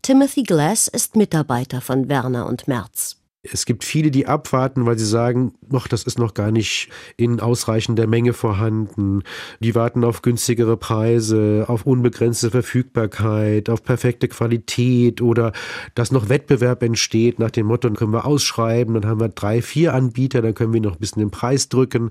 Timothy 0.00 0.42
Glass 0.42 0.88
ist 0.88 1.16
Mitarbeiter 1.16 1.82
von 1.82 2.08
Werner 2.08 2.46
und 2.46 2.66
Merz. 2.66 3.17
Es 3.52 3.66
gibt 3.66 3.84
viele, 3.84 4.10
die 4.10 4.26
abwarten, 4.26 4.86
weil 4.86 4.98
sie 4.98 5.06
sagen, 5.06 5.54
ach, 5.72 5.88
das 5.88 6.04
ist 6.04 6.18
noch 6.18 6.34
gar 6.34 6.50
nicht 6.50 6.88
in 7.16 7.40
ausreichender 7.40 8.06
Menge 8.06 8.32
vorhanden. 8.32 9.22
Die 9.60 9.74
warten 9.74 10.04
auf 10.04 10.22
günstigere 10.22 10.76
Preise, 10.76 11.64
auf 11.68 11.86
unbegrenzte 11.86 12.50
Verfügbarkeit, 12.50 13.70
auf 13.70 13.82
perfekte 13.82 14.28
Qualität 14.28 15.20
oder 15.20 15.52
dass 15.94 16.12
noch 16.12 16.28
Wettbewerb 16.28 16.82
entsteht 16.82 17.38
nach 17.38 17.50
dem 17.50 17.66
Motto, 17.66 17.88
dann 17.88 17.96
können 17.96 18.12
wir 18.12 18.26
ausschreiben, 18.26 18.94
dann 18.94 19.06
haben 19.06 19.20
wir 19.20 19.28
drei, 19.28 19.62
vier 19.62 19.94
Anbieter, 19.94 20.42
dann 20.42 20.54
können 20.54 20.72
wir 20.72 20.80
noch 20.80 20.94
ein 20.94 21.00
bisschen 21.00 21.20
den 21.20 21.30
Preis 21.30 21.68
drücken. 21.68 22.10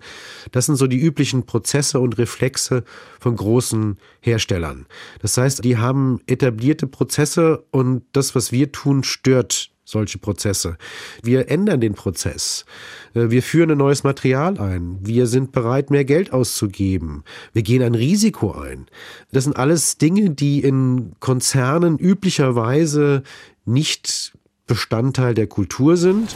Das 0.52 0.66
sind 0.66 0.76
so 0.76 0.88
die 0.88 1.00
üblichen 1.00 1.46
Prozesse 1.46 2.00
und 2.00 2.18
Reflexe 2.18 2.84
von 3.20 3.36
großen 3.36 3.98
Herstellern. 4.22 4.86
Das 5.22 5.38
heißt, 5.38 5.64
die 5.64 5.78
haben 5.78 6.20
etablierte 6.28 6.88
Prozesse 6.88 7.66
und 7.72 8.04
das, 8.14 8.36
was 8.36 8.52
wir 8.52 8.72
tun, 8.72 9.04
stört 9.04 9.72
solche 9.88 10.18
Prozesse. 10.18 10.78
Wir 11.24 11.50
ändern 11.50 11.80
den 11.80 11.94
Prozess. 11.94 12.66
Äh, 13.14 13.30
wir 13.30 13.42
führen 13.42 13.72
ein 13.72 13.78
neues 13.78 14.04
Material 14.04 14.60
ein. 14.60 15.00
Wir 15.02 15.28
sind 15.28 15.54
bereit, 15.54 15.90
mehr 15.90 16.04
Geld 16.04 16.34
auszugeben. 16.34 17.24
Wir 17.54 17.64
gehen 17.64 17.82
ein 17.82 17.96
Risiko 17.96 18.52
ein. 18.52 18.88
Das 19.32 19.46
sind 19.46 19.56
alles 19.56 19.98
Dinge, 19.98 20.32
die 20.32 20.60
in 20.60 21.14
Konzernen 21.22 21.98
üblicherweise 21.98 23.24
nicht 23.66 24.34
Bestandteil 24.68 25.34
der 25.34 25.48
Kultur 25.48 25.96
sind. 25.96 26.36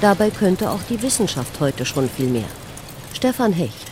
Dabei 0.00 0.30
könnte 0.30 0.70
auch 0.70 0.82
die 0.90 1.00
Wissenschaft 1.00 1.60
heute 1.60 1.84
schon 1.84 2.08
viel 2.08 2.26
mehr. 2.26 2.48
Stefan 3.14 3.52
Hecht, 3.52 3.91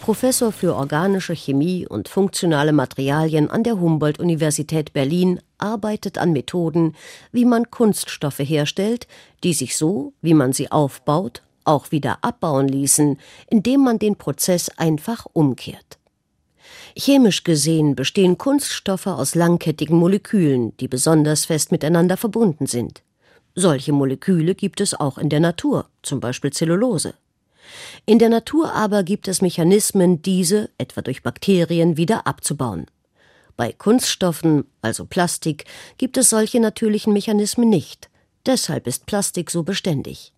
Professor 0.00 0.50
für 0.50 0.74
organische 0.76 1.34
Chemie 1.34 1.86
und 1.86 2.08
funktionale 2.08 2.72
Materialien 2.72 3.50
an 3.50 3.62
der 3.62 3.78
Humboldt-Universität 3.78 4.94
Berlin, 4.94 5.40
arbeitet 5.58 6.16
an 6.16 6.32
Methoden, 6.32 6.96
wie 7.32 7.44
man 7.44 7.70
Kunststoffe 7.70 8.38
herstellt, 8.38 9.06
die 9.44 9.52
sich 9.52 9.76
so, 9.76 10.14
wie 10.22 10.32
man 10.32 10.54
sie 10.54 10.72
aufbaut, 10.72 11.42
auch 11.64 11.90
wieder 11.90 12.18
abbauen 12.22 12.66
ließen, 12.66 13.18
indem 13.50 13.82
man 13.82 13.98
den 13.98 14.16
Prozess 14.16 14.70
einfach 14.70 15.26
umkehrt. 15.34 15.98
Chemisch 16.96 17.44
gesehen 17.44 17.94
bestehen 17.94 18.38
Kunststoffe 18.38 19.06
aus 19.06 19.34
langkettigen 19.34 19.96
Molekülen, 19.96 20.76
die 20.78 20.88
besonders 20.88 21.44
fest 21.44 21.72
miteinander 21.72 22.16
verbunden 22.16 22.66
sind. 22.66 23.02
Solche 23.54 23.92
Moleküle 23.92 24.54
gibt 24.54 24.80
es 24.80 24.98
auch 24.98 25.18
in 25.18 25.28
der 25.28 25.40
Natur, 25.40 25.86
zum 26.02 26.20
Beispiel 26.20 26.52
Zellulose. 26.52 27.14
In 28.06 28.18
der 28.18 28.28
Natur 28.28 28.72
aber 28.74 29.02
gibt 29.02 29.28
es 29.28 29.42
Mechanismen, 29.42 30.22
diese, 30.22 30.70
etwa 30.78 31.02
durch 31.02 31.22
Bakterien, 31.22 31.96
wieder 31.96 32.26
abzubauen. 32.26 32.86
Bei 33.56 33.72
Kunststoffen, 33.72 34.64
also 34.80 35.04
Plastik, 35.04 35.64
gibt 35.98 36.16
es 36.16 36.30
solche 36.30 36.60
natürlichen 36.60 37.12
Mechanismen 37.12 37.68
nicht. 37.68 38.08
Deshalb 38.46 38.86
ist 38.86 39.06
Plastik 39.06 39.50
so 39.50 39.62
beständig. 39.62 40.32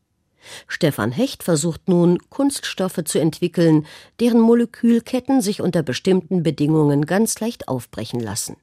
Stefan 0.67 1.13
Hecht 1.13 1.43
versucht 1.43 1.89
nun, 1.89 2.19
Kunststoffe 2.31 3.01
zu 3.05 3.21
entwickeln, 3.21 3.87
deren 4.21 4.41
Molekülketten 4.41 5.41
sich 5.41 5.61
unter 5.61 5.83
bestimmten 5.83 6.43
Bedingungen 6.43 7.07
ganz 7.07 7.39
leicht 7.41 7.69
aufbrechen 7.69 8.21
lassen. 8.21 8.57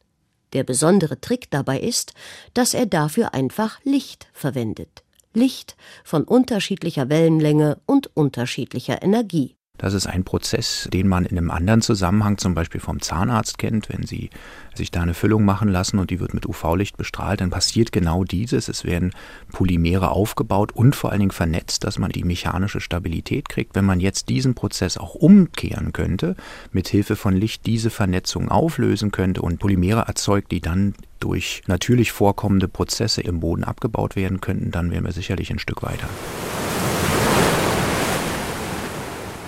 Der 0.54 0.64
besondere 0.64 1.22
Trick 1.22 1.50
dabei 1.52 1.80
ist, 1.80 2.14
dass 2.54 2.74
er 2.74 2.86
dafür 2.86 3.34
einfach 3.34 3.80
Licht 3.84 4.28
verwendet. 4.34 5.04
Licht 5.34 5.76
von 6.04 6.24
unterschiedlicher 6.24 7.10
Wellenlänge 7.10 7.80
und 7.86 8.16
unterschiedlicher 8.16 9.04
Energie. 9.04 9.59
Das 9.80 9.94
ist 9.94 10.08
ein 10.08 10.26
Prozess, 10.26 10.90
den 10.94 11.08
man 11.08 11.26
in 11.26 11.38
einem 11.38 11.50
anderen 11.50 11.82
Zusammenhang 11.82 12.38
zum 12.38 12.54
Beispiel 12.54 12.82
vom 12.82 13.02
Zahnarzt 13.02 13.58
kennt. 13.58 13.88
Wenn 13.90 14.06
Sie 14.06 14.30
sich 14.76 14.92
da 14.92 15.02
eine 15.02 15.14
Füllung 15.14 15.46
machen 15.46 15.70
lassen 15.70 16.00
und 16.00 16.12
die 16.12 16.20
wird 16.20 16.34
mit 16.34 16.46
UV-Licht 16.46 16.98
bestrahlt, 16.98 17.40
dann 17.40 17.50
passiert 17.50 17.94
genau 17.94 18.26
dieses. 18.26 18.68
Es 18.68 18.84
werden 18.84 19.12
Polymere 19.54 20.12
aufgebaut 20.12 20.74
und 20.74 20.98
vor 20.98 21.12
allen 21.12 21.22
Dingen 21.22 21.32
vernetzt, 21.32 21.86
dass 21.86 21.98
man 21.98 22.12
die 22.12 22.26
mechanische 22.26 22.82
Stabilität 22.82 23.48
kriegt. 23.48 23.74
Wenn 23.74 23.86
man 23.86 24.02
jetzt 24.02 24.28
diesen 24.28 24.54
Prozess 24.54 24.98
auch 24.98 25.16
umkehren 25.16 25.94
könnte, 25.94 26.36
mit 26.74 26.90
Hilfe 26.90 27.16
von 27.16 27.34
Licht 27.34 27.66
diese 27.66 27.90
Vernetzung 27.90 28.50
auflösen 28.50 29.12
könnte 29.12 29.42
und 29.42 29.60
Polymere 29.60 30.02
erzeugt, 30.02 30.52
die 30.52 30.60
dann 30.60 30.94
durch 31.22 31.62
natürlich 31.68 32.12
vorkommende 32.12 32.68
Prozesse 32.68 33.22
im 33.22 33.40
Boden 33.40 33.64
abgebaut 33.64 34.18
werden 34.18 34.42
könnten, 34.42 34.72
dann 34.72 34.92
wären 34.92 35.06
wir 35.06 35.14
sicherlich 35.14 35.52
ein 35.52 35.60
Stück 35.60 35.84
weiter. 35.84 36.08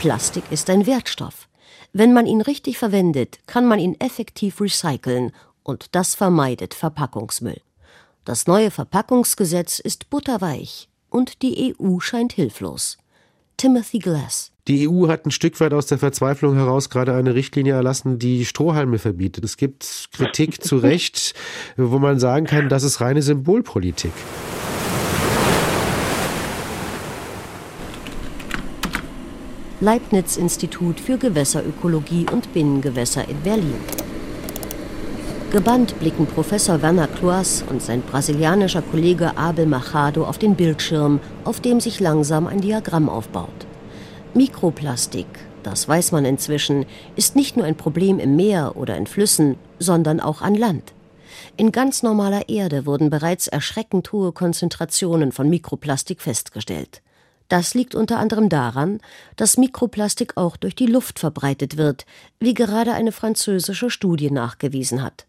Plastik 0.02 0.46
ist 0.50 0.72
ein 0.72 0.88
Wertstoff. 0.88 1.48
Wenn 1.94 2.12
man 2.12 2.26
ihn 2.26 2.42
richtig 2.42 2.80
verwendet, 2.80 3.38
kann 3.46 3.68
man 3.68 3.78
ihn 3.78 3.96
effektiv 4.00 4.60
recyceln 4.60 5.32
und 5.62 5.94
das 5.94 6.16
vermeidet 6.16 6.74
Verpackungsmüll. 6.74 7.62
Das 8.26 8.48
neue 8.48 8.72
Verpackungsgesetz 8.72 9.78
ist 9.78 10.10
butterweich 10.10 10.90
und 11.12 11.44
die 11.44 11.76
EU 11.80 12.00
scheint 12.00 12.34
hilflos. 12.34 12.98
Timothy 13.58 14.00
Glass. 14.00 14.52
Die 14.68 14.90
EU 14.90 15.08
hat 15.08 15.28
ein 15.28 15.32
Stück 15.32 15.60
weit 15.60 15.76
aus 15.76 15.86
der 15.86 16.00
Verzweiflung 16.00 16.56
heraus 16.56 16.90
gerade 16.90 17.14
eine 17.14 17.36
Richtlinie 17.36 17.74
erlassen, 17.74 18.18
die 18.18 18.44
Strohhalme 18.46 18.98
verbietet. 18.98 19.44
Es 19.44 19.56
gibt 19.56 20.10
Kritik 20.14 20.64
zu 20.64 20.78
Recht, 20.78 21.36
wo 21.78 22.00
man 22.00 22.18
sagen 22.18 22.48
kann, 22.48 22.70
das 22.70 22.82
ist 22.82 23.02
reine 23.02 23.22
Symbolpolitik. 23.22 24.14
Leibniz-Institut 29.82 31.00
für 31.00 31.18
Gewässerökologie 31.18 32.28
und 32.32 32.54
Binnengewässer 32.54 33.28
in 33.28 33.42
Berlin. 33.42 33.74
Gebannt 35.52 36.00
blicken 36.00 36.28
Professor 36.28 36.84
Werner 36.84 37.08
Kloas 37.08 37.64
und 37.68 37.82
sein 37.82 38.04
brasilianischer 38.04 38.84
Kollege 38.84 39.36
Abel 39.38 39.66
Machado 39.66 40.24
auf 40.24 40.38
den 40.38 40.54
Bildschirm, 40.54 41.20
auf 41.46 41.60
dem 41.60 41.80
sich 41.80 42.00
langsam 42.00 42.46
ein 42.46 42.62
Diagramm 42.62 43.10
aufbaut. 43.10 43.50
Mikroplastik, 44.36 45.26
das 45.64 45.88
weiß 45.88 46.12
man 46.12 46.26
inzwischen, 46.26 46.86
ist 47.16 47.36
nicht 47.36 47.58
nur 47.58 47.66
ein 47.66 47.76
Problem 47.76 48.20
im 48.20 48.36
Meer 48.36 48.78
oder 48.78 48.96
in 48.98 49.08
Flüssen, 49.08 49.56
sondern 49.80 50.20
auch 50.20 50.44
an 50.44 50.54
Land. 50.54 50.94
In 51.58 51.72
ganz 51.72 52.04
normaler 52.04 52.50
Erde 52.50 52.86
wurden 52.86 53.10
bereits 53.10 53.48
erschreckend 53.48 54.12
hohe 54.12 54.32
Konzentrationen 54.32 55.32
von 55.32 55.50
Mikroplastik 55.50 56.22
festgestellt. 56.22 57.02
Das 57.52 57.74
liegt 57.74 57.96
unter 57.96 58.18
anderem 58.18 58.48
daran, 58.48 59.02
dass 59.36 59.58
Mikroplastik 59.58 60.38
auch 60.38 60.56
durch 60.56 60.74
die 60.74 60.86
Luft 60.86 61.20
verbreitet 61.20 61.76
wird, 61.76 62.06
wie 62.40 62.54
gerade 62.54 62.94
eine 62.94 63.12
französische 63.12 63.90
Studie 63.90 64.32
nachgewiesen 64.32 65.04
hat. 65.04 65.26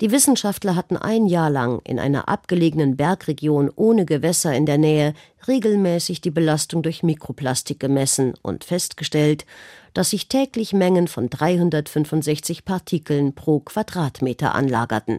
Die 0.00 0.12
Wissenschaftler 0.12 0.76
hatten 0.76 0.96
ein 0.96 1.26
Jahr 1.26 1.50
lang 1.50 1.80
in 1.82 1.98
einer 1.98 2.28
abgelegenen 2.28 2.96
Bergregion 2.96 3.68
ohne 3.74 4.06
Gewässer 4.06 4.54
in 4.54 4.64
der 4.64 4.78
Nähe 4.78 5.12
regelmäßig 5.48 6.20
die 6.20 6.30
Belastung 6.30 6.84
durch 6.84 7.02
Mikroplastik 7.02 7.80
gemessen 7.80 8.34
und 8.42 8.62
festgestellt, 8.62 9.44
dass 9.92 10.10
sich 10.10 10.28
täglich 10.28 10.72
Mengen 10.72 11.08
von 11.08 11.30
365 11.30 12.64
Partikeln 12.64 13.34
pro 13.34 13.58
Quadratmeter 13.58 14.54
anlagerten. 14.54 15.18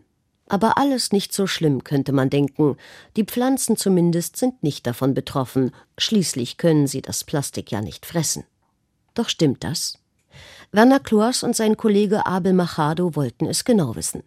Aber 0.51 0.77
alles 0.77 1.13
nicht 1.13 1.31
so 1.31 1.47
schlimm, 1.47 1.85
könnte 1.85 2.11
man 2.11 2.29
denken. 2.29 2.75
Die 3.15 3.23
Pflanzen 3.23 3.77
zumindest 3.77 4.35
sind 4.35 4.61
nicht 4.63 4.85
davon 4.85 5.13
betroffen, 5.13 5.71
schließlich 5.97 6.57
können 6.57 6.87
sie 6.87 7.01
das 7.01 7.23
Plastik 7.23 7.71
ja 7.71 7.79
nicht 7.79 8.05
fressen. 8.05 8.43
Doch 9.13 9.29
stimmt 9.29 9.63
das? 9.63 9.97
Werner 10.73 10.99
Kloas 10.99 11.43
und 11.43 11.55
sein 11.55 11.77
Kollege 11.77 12.25
Abel 12.25 12.51
Machado 12.51 13.15
wollten 13.15 13.45
es 13.45 13.63
genau 13.63 13.95
wissen. 13.95 14.23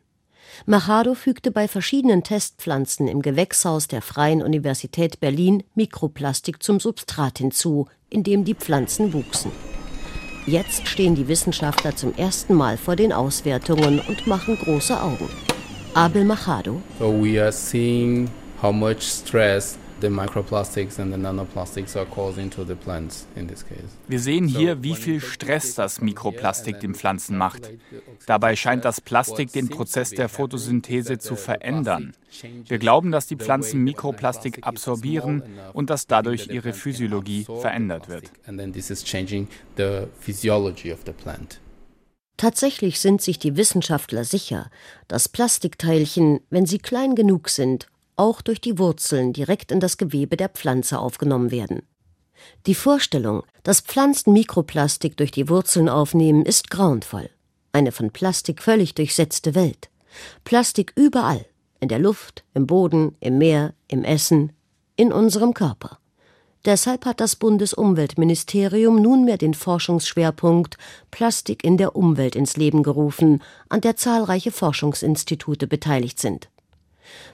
Machado 0.64 1.12
fügte 1.12 1.50
bei 1.50 1.68
verschiedenen 1.68 2.22
Testpflanzen 2.22 3.06
im 3.06 3.20
Gewächshaus 3.20 3.86
der 3.86 4.00
Freien 4.00 4.40
Universität 4.40 5.20
Berlin 5.20 5.62
Mikroplastik 5.74 6.62
zum 6.62 6.80
Substrat 6.80 7.36
hinzu, 7.36 7.86
in 8.08 8.22
dem 8.22 8.46
die 8.46 8.54
Pflanzen 8.54 9.12
wuchsen. 9.12 9.52
Jetzt 10.46 10.88
stehen 10.88 11.16
die 11.16 11.28
Wissenschaftler 11.28 11.94
zum 11.96 12.14
ersten 12.14 12.54
Mal 12.54 12.78
vor 12.78 12.96
den 12.96 13.12
Auswertungen 13.12 14.00
und 14.00 14.26
machen 14.26 14.56
große 14.56 14.98
Augen. 14.98 15.28
Abel 15.96 16.24
Machado. 16.24 16.82
So 16.98 17.08
we 17.08 17.40
are 17.40 17.52
seeing 17.52 18.28
how 18.60 18.72
much 18.72 19.02
stress 19.02 19.78
the 20.00 20.08
microplastics 20.08 20.98
and 20.98 21.12
the 21.12 21.16
nanoplastics 21.16 21.94
are 21.94 22.04
causing 22.04 22.50
to 22.50 22.64
the 22.64 22.74
plants 22.74 23.28
in 23.36 23.46
this 23.46 23.64
case. 23.64 23.96
Wir 24.08 24.18
sehen 24.18 24.48
hier, 24.48 24.82
wie 24.82 24.96
viel 24.96 25.20
Stress 25.20 25.76
das 25.76 26.00
Mikroplastik 26.00 26.80
den 26.80 26.96
Pflanzen 26.96 27.38
macht. 27.38 27.70
Dabei 28.26 28.56
scheint 28.56 28.84
das 28.84 29.00
Plastik 29.00 29.52
den 29.52 29.68
Prozess 29.68 30.10
der 30.10 30.28
Photosynthese 30.28 31.18
zu 31.18 31.36
verändern. 31.36 32.12
Wir 32.66 32.78
glauben, 32.78 33.12
dass 33.12 33.28
die 33.28 33.36
Pflanzen 33.36 33.84
Mikroplastik 33.84 34.66
absorbieren 34.66 35.44
und 35.74 35.90
dass 35.90 36.08
dadurch 36.08 36.48
ihre 36.48 36.72
Physiologie 36.72 37.44
verändert 37.44 38.08
wird. 38.08 38.32
And 38.46 38.58
then 38.58 38.72
this 38.72 38.90
is 38.90 39.04
changing 39.04 39.46
the 39.76 40.08
physiology 40.18 40.92
of 40.92 41.00
the 41.06 41.12
plant. 41.12 41.60
Tatsächlich 42.36 43.00
sind 43.00 43.22
sich 43.22 43.38
die 43.38 43.56
Wissenschaftler 43.56 44.24
sicher, 44.24 44.70
dass 45.08 45.28
Plastikteilchen, 45.28 46.40
wenn 46.50 46.66
sie 46.66 46.78
klein 46.78 47.14
genug 47.14 47.48
sind, 47.48 47.86
auch 48.16 48.42
durch 48.42 48.60
die 48.60 48.78
Wurzeln 48.78 49.32
direkt 49.32 49.70
in 49.72 49.80
das 49.80 49.96
Gewebe 49.96 50.36
der 50.36 50.48
Pflanze 50.48 50.98
aufgenommen 50.98 51.50
werden. 51.50 51.82
Die 52.66 52.74
Vorstellung, 52.74 53.44
dass 53.62 53.80
Pflanzen 53.80 54.32
Mikroplastik 54.32 55.16
durch 55.16 55.30
die 55.30 55.48
Wurzeln 55.48 55.88
aufnehmen, 55.88 56.44
ist 56.44 56.70
grauenvoll. 56.70 57.30
Eine 57.72 57.92
von 57.92 58.10
Plastik 58.10 58.62
völlig 58.62 58.94
durchsetzte 58.94 59.54
Welt. 59.54 59.88
Plastik 60.44 60.92
überall, 60.96 61.44
in 61.80 61.88
der 61.88 61.98
Luft, 61.98 62.44
im 62.54 62.66
Boden, 62.66 63.16
im 63.20 63.38
Meer, 63.38 63.74
im 63.88 64.04
Essen, 64.04 64.52
in 64.96 65.12
unserem 65.12 65.54
Körper. 65.54 65.98
Deshalb 66.64 67.04
hat 67.04 67.20
das 67.20 67.36
Bundesumweltministerium 67.36 68.96
nunmehr 69.00 69.36
den 69.36 69.52
Forschungsschwerpunkt 69.52 70.78
Plastik 71.10 71.62
in 71.62 71.76
der 71.76 71.94
Umwelt 71.94 72.36
ins 72.36 72.56
Leben 72.56 72.82
gerufen, 72.82 73.42
an 73.68 73.82
der 73.82 73.96
zahlreiche 73.96 74.50
Forschungsinstitute 74.50 75.66
beteiligt 75.66 76.18
sind. 76.18 76.48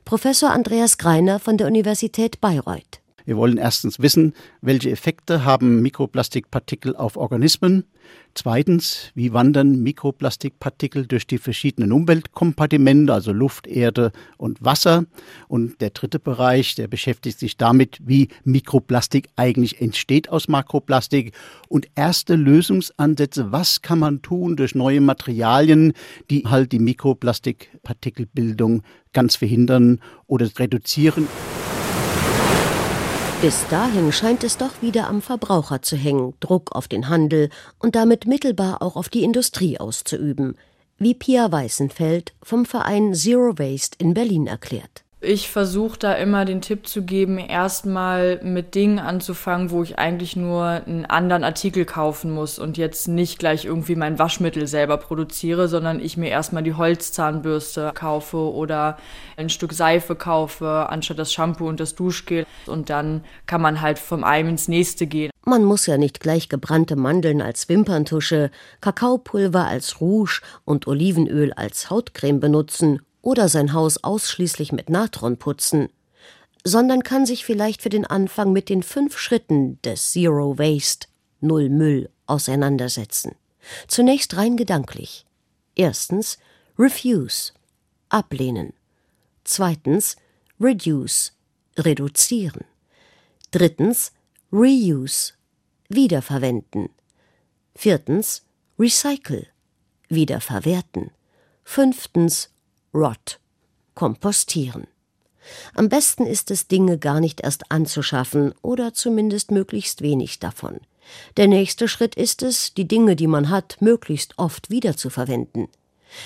Professor 0.05 0.51
Andreas 0.51 0.99
Greiner 0.99 1.39
von 1.39 1.57
der 1.57 1.69
Universität 1.69 2.41
Bayreuth. 2.41 3.01
Wir 3.31 3.37
wollen 3.37 3.59
erstens 3.59 4.01
wissen, 4.01 4.35
welche 4.61 4.91
Effekte 4.91 5.45
haben 5.45 5.83
Mikroplastikpartikel 5.83 6.97
auf 6.97 7.17
Organismen. 7.17 7.85
Zweitens, 8.35 9.13
wie 9.15 9.33
wandern 9.33 9.85
Mikroplastikpartikel 9.85 11.07
durch 11.07 11.29
die 11.29 11.39
verschiedenen 11.39 11.93
Umweltkompartimente, 11.93 13.15
also 13.15 13.33
Luft, 13.33 13.69
Erde 13.69 14.11
und 14.37 14.65
Wasser. 14.65 15.05
Und 15.47 15.81
der 15.81 15.91
dritte 15.91 16.19
Bereich, 16.19 16.75
der 16.75 16.89
beschäftigt 16.89 17.39
sich 17.39 17.57
damit, 17.57 18.01
wie 18.03 18.31
Mikroplastik 18.43 19.29
eigentlich 19.37 19.81
entsteht 19.81 20.29
aus 20.29 20.49
Makroplastik. 20.49 21.33
Und 21.69 21.87
erste 21.95 22.35
Lösungsansätze, 22.35 23.53
was 23.53 23.81
kann 23.81 24.01
man 24.01 24.23
tun 24.23 24.57
durch 24.57 24.75
neue 24.75 25.01
Materialien, 25.01 25.93
die 26.31 26.49
halt 26.49 26.73
die 26.73 26.81
Mikroplastikpartikelbildung 26.81 28.83
ganz 29.13 29.37
verhindern 29.37 30.01
oder 30.27 30.51
reduzieren. 30.59 31.29
Bis 33.43 33.67
dahin 33.69 34.13
scheint 34.13 34.45
es 34.45 34.59
doch 34.59 34.83
wieder 34.83 35.09
am 35.09 35.23
Verbraucher 35.23 35.81
zu 35.81 35.97
hängen, 35.97 36.35
Druck 36.41 36.73
auf 36.77 36.89
den 36.89 37.09
Handel 37.09 37.49
und 37.79 37.97
damit 37.97 38.27
mittelbar 38.27 38.83
auch 38.83 38.97
auf 38.97 39.09
die 39.09 39.25
Industrie 39.25 39.81
auszuüben, 39.81 40.59
wie 40.99 41.15
Pia 41.15 41.51
Weißenfeld 41.51 42.35
vom 42.43 42.67
Verein 42.67 43.15
Zero 43.15 43.59
Waste 43.59 43.97
in 43.99 44.13
Berlin 44.13 44.47
erklärt. 44.47 45.05
Ich 45.23 45.51
versuche 45.51 45.99
da 45.99 46.15
immer 46.15 46.47
den 46.47 46.63
Tipp 46.63 46.89
zu 46.89 47.03
geben, 47.03 47.37
erstmal 47.37 48.41
mit 48.43 48.75
Dingen 48.75 48.99
anzufangen, 48.99 49.71
wo 49.71 49.83
ich 49.83 49.99
eigentlich 49.99 50.35
nur 50.35 50.65
einen 50.65 51.05
anderen 51.05 51.45
Artikel 51.45 51.85
kaufen 51.85 52.31
muss 52.31 52.59
und 52.59 52.79
jetzt 52.79 53.07
nicht 53.07 53.39
gleich 53.39 53.67
irgendwie 53.67 53.97
mein 53.97 54.19
Waschmittel 54.19 54.67
selber 54.67 54.97
produziere, 54.97 55.69
sondern 55.69 56.01
ich 56.01 56.17
mir 56.17 56.31
erstmal 56.31 56.63
die 56.63 56.73
Holzzahnbürste 56.73 57.93
kaufe 57.95 58.39
oder 58.39 58.97
ein 59.37 59.51
Stück 59.51 59.75
Seife 59.75 60.15
kaufe, 60.15 60.87
anstatt 60.89 61.19
das 61.19 61.35
Shampoo 61.35 61.69
und 61.69 61.81
das 61.81 61.95
Duschgel. 61.95 62.47
Und 62.65 62.89
dann 62.89 63.23
kann 63.45 63.61
man 63.61 63.83
halt 63.83 63.99
vom 63.99 64.25
einem 64.25 64.49
ins 64.49 64.69
nächste 64.69 65.07
gehen. 65.07 65.31
Man 65.45 65.65
muss 65.65 65.85
ja 65.85 65.99
nicht 65.99 66.21
gleich 66.21 66.49
gebrannte 66.49 66.97
Mandeln 66.97 67.43
als 67.43 67.69
Wimperntusche, 67.69 68.51
Kakaopulver 68.81 69.67
als 69.67 70.01
Rouge 70.01 70.41
und 70.65 70.87
Olivenöl 70.87 71.53
als 71.53 71.91
Hautcreme 71.91 72.41
benutzen 72.41 73.03
oder 73.23 73.49
sein 73.49 73.73
Haus 73.73 74.03
ausschließlich 74.03 74.73
mit 74.73 74.89
Natron 74.89 75.37
putzen, 75.37 75.89
sondern 76.65 77.03
kann 77.03 77.27
sich 77.27 77.45
vielleicht 77.45 77.83
für 77.83 77.89
den 77.89 78.07
Anfang 78.07 78.53
mit 78.53 78.69
den 78.69 78.83
fünf 78.83 79.19
Schritten 79.19 79.81
des 79.83 80.13
Zero 80.13 80.59
Waste, 80.59 81.09
Null 81.41 81.69
Müll, 81.69 82.11
auseinandersetzen. 82.27 83.35
Zunächst 83.89 84.37
rein 84.37 84.57
gedanklich. 84.57 85.27
Erstens 85.75 86.39
Refuse, 86.79 87.53
ablehnen. 88.09 88.73
Zweitens 89.45 90.17
Reduce, 90.61 91.33
reduzieren. 91.79 92.65
Drittens 93.51 94.13
Reuse, 94.53 95.33
wiederverwenden. 95.89 96.91
Viertens 97.75 98.43
Recycle, 98.79 99.47
wiederverwerten. 100.09 101.11
Fünftens 101.65 102.51
Rot. 102.93 103.39
Kompostieren. 103.95 104.87
Am 105.75 105.89
besten 105.89 106.27
ist 106.27 106.51
es, 106.51 106.67
Dinge 106.67 106.99
gar 106.99 107.21
nicht 107.21 107.41
erst 107.41 107.71
anzuschaffen 107.71 108.53
oder 108.63 108.93
zumindest 108.95 109.53
möglichst 109.53 110.03
wenig 110.03 110.39
davon. 110.41 110.81
Der 111.37 111.47
nächste 111.47 111.87
Schritt 111.87 112.15
ist 112.17 112.43
es, 112.43 112.75
die 112.75 112.89
Dinge, 112.89 113.15
die 113.17 113.27
man 113.27 113.49
hat, 113.49 113.77
möglichst 113.81 114.39
oft 114.39 114.71
wiederzuverwenden. 114.71 115.69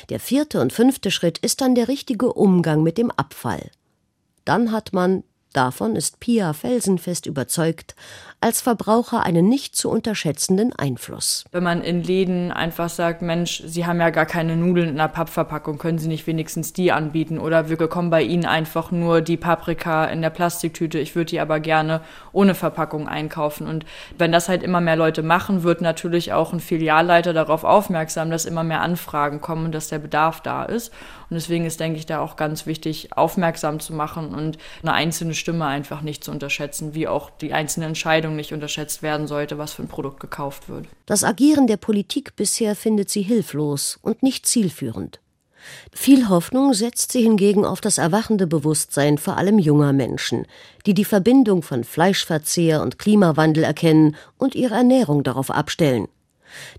Der 0.08 0.20
vierte 0.20 0.60
und 0.60 0.72
fünfte 0.72 1.10
Schritt 1.10 1.38
ist 1.38 1.60
dann 1.60 1.74
der 1.74 1.88
richtige 1.88 2.32
Umgang 2.32 2.82
mit 2.82 2.96
dem 2.96 3.10
Abfall. 3.10 3.70
Dann 4.44 4.72
hat 4.72 4.92
man 4.92 5.22
davon 5.56 5.96
ist 5.96 6.20
Pia 6.20 6.52
felsenfest 6.52 7.26
überzeugt, 7.26 7.94
als 8.44 8.60
Verbraucher 8.60 9.22
einen 9.22 9.48
nicht 9.48 9.74
zu 9.74 9.88
unterschätzenden 9.88 10.74
Einfluss. 10.74 11.44
Wenn 11.50 11.62
man 11.62 11.82
in 11.82 12.02
Läden 12.02 12.52
einfach 12.52 12.90
sagt, 12.90 13.22
Mensch, 13.22 13.62
Sie 13.64 13.86
haben 13.86 14.00
ja 14.00 14.10
gar 14.10 14.26
keine 14.26 14.54
Nudeln 14.54 14.90
in 14.90 15.00
einer 15.00 15.08
Pappverpackung, 15.08 15.78
können 15.78 15.98
Sie 15.98 16.08
nicht 16.08 16.26
wenigstens 16.26 16.74
die 16.74 16.92
anbieten? 16.92 17.38
Oder 17.38 17.70
wir 17.70 17.78
bekommen 17.78 18.10
bei 18.10 18.22
Ihnen 18.22 18.44
einfach 18.44 18.90
nur 18.90 19.22
die 19.22 19.38
Paprika 19.38 20.04
in 20.04 20.20
der 20.20 20.28
Plastiktüte, 20.28 20.98
ich 20.98 21.16
würde 21.16 21.30
die 21.30 21.40
aber 21.40 21.58
gerne 21.58 22.02
ohne 22.32 22.54
Verpackung 22.54 23.08
einkaufen. 23.08 23.66
Und 23.66 23.86
wenn 24.18 24.30
das 24.30 24.50
halt 24.50 24.62
immer 24.62 24.82
mehr 24.82 24.96
Leute 24.96 25.22
machen, 25.22 25.62
wird 25.62 25.80
natürlich 25.80 26.34
auch 26.34 26.52
ein 26.52 26.60
Filialleiter 26.60 27.32
darauf 27.32 27.64
aufmerksam, 27.64 28.30
dass 28.30 28.44
immer 28.44 28.62
mehr 28.62 28.82
Anfragen 28.82 29.40
kommen 29.40 29.64
und 29.64 29.72
dass 29.72 29.88
der 29.88 30.00
Bedarf 30.00 30.42
da 30.42 30.64
ist. 30.64 30.92
Und 31.30 31.36
deswegen 31.36 31.64
ist, 31.64 31.80
denke 31.80 31.98
ich, 31.98 32.04
da 32.04 32.20
auch 32.20 32.36
ganz 32.36 32.66
wichtig, 32.66 33.16
aufmerksam 33.16 33.80
zu 33.80 33.94
machen 33.94 34.34
und 34.34 34.58
eine 34.82 34.92
einzelne 34.92 35.34
Stimme 35.44 35.66
einfach 35.66 36.00
nicht 36.00 36.24
zu 36.24 36.30
unterschätzen, 36.30 36.94
wie 36.94 37.06
auch 37.06 37.28
die 37.28 37.52
einzelne 37.52 37.84
Entscheidung 37.84 38.34
nicht 38.34 38.54
unterschätzt 38.54 39.02
werden 39.02 39.26
sollte, 39.26 39.58
was 39.58 39.74
für 39.74 39.82
ein 39.82 39.88
Produkt 39.88 40.18
gekauft 40.18 40.70
wird. 40.70 40.86
Das 41.04 41.22
Agieren 41.22 41.66
der 41.66 41.76
Politik 41.76 42.34
bisher 42.34 42.74
findet 42.74 43.10
sie 43.10 43.20
hilflos 43.20 43.98
und 44.00 44.22
nicht 44.22 44.46
zielführend. 44.46 45.20
Viel 45.92 46.30
Hoffnung 46.30 46.72
setzt 46.72 47.12
sie 47.12 47.20
hingegen 47.20 47.66
auf 47.66 47.82
das 47.82 47.98
erwachende 47.98 48.46
Bewusstsein 48.46 49.18
vor 49.18 49.36
allem 49.36 49.58
junger 49.58 49.92
Menschen, 49.92 50.46
die 50.86 50.94
die 50.94 51.04
Verbindung 51.04 51.60
von 51.60 51.84
Fleischverzehr 51.84 52.80
und 52.80 52.98
Klimawandel 52.98 53.64
erkennen 53.64 54.16
und 54.38 54.54
ihre 54.54 54.76
Ernährung 54.76 55.24
darauf 55.24 55.50
abstellen 55.50 56.08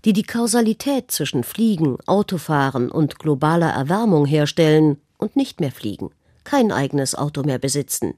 die 0.06 0.14
die 0.14 0.22
Kausalität 0.22 1.10
zwischen 1.10 1.44
Fliegen, 1.44 1.98
Autofahren 2.06 2.90
und 2.90 3.18
globaler 3.18 3.68
Erwärmung 3.68 4.24
herstellen 4.24 4.96
und 5.18 5.36
nicht 5.36 5.60
mehr 5.60 5.70
fliegen, 5.70 6.12
kein 6.44 6.72
eigenes 6.72 7.14
Auto 7.14 7.42
mehr 7.42 7.58
besitzen, 7.58 8.14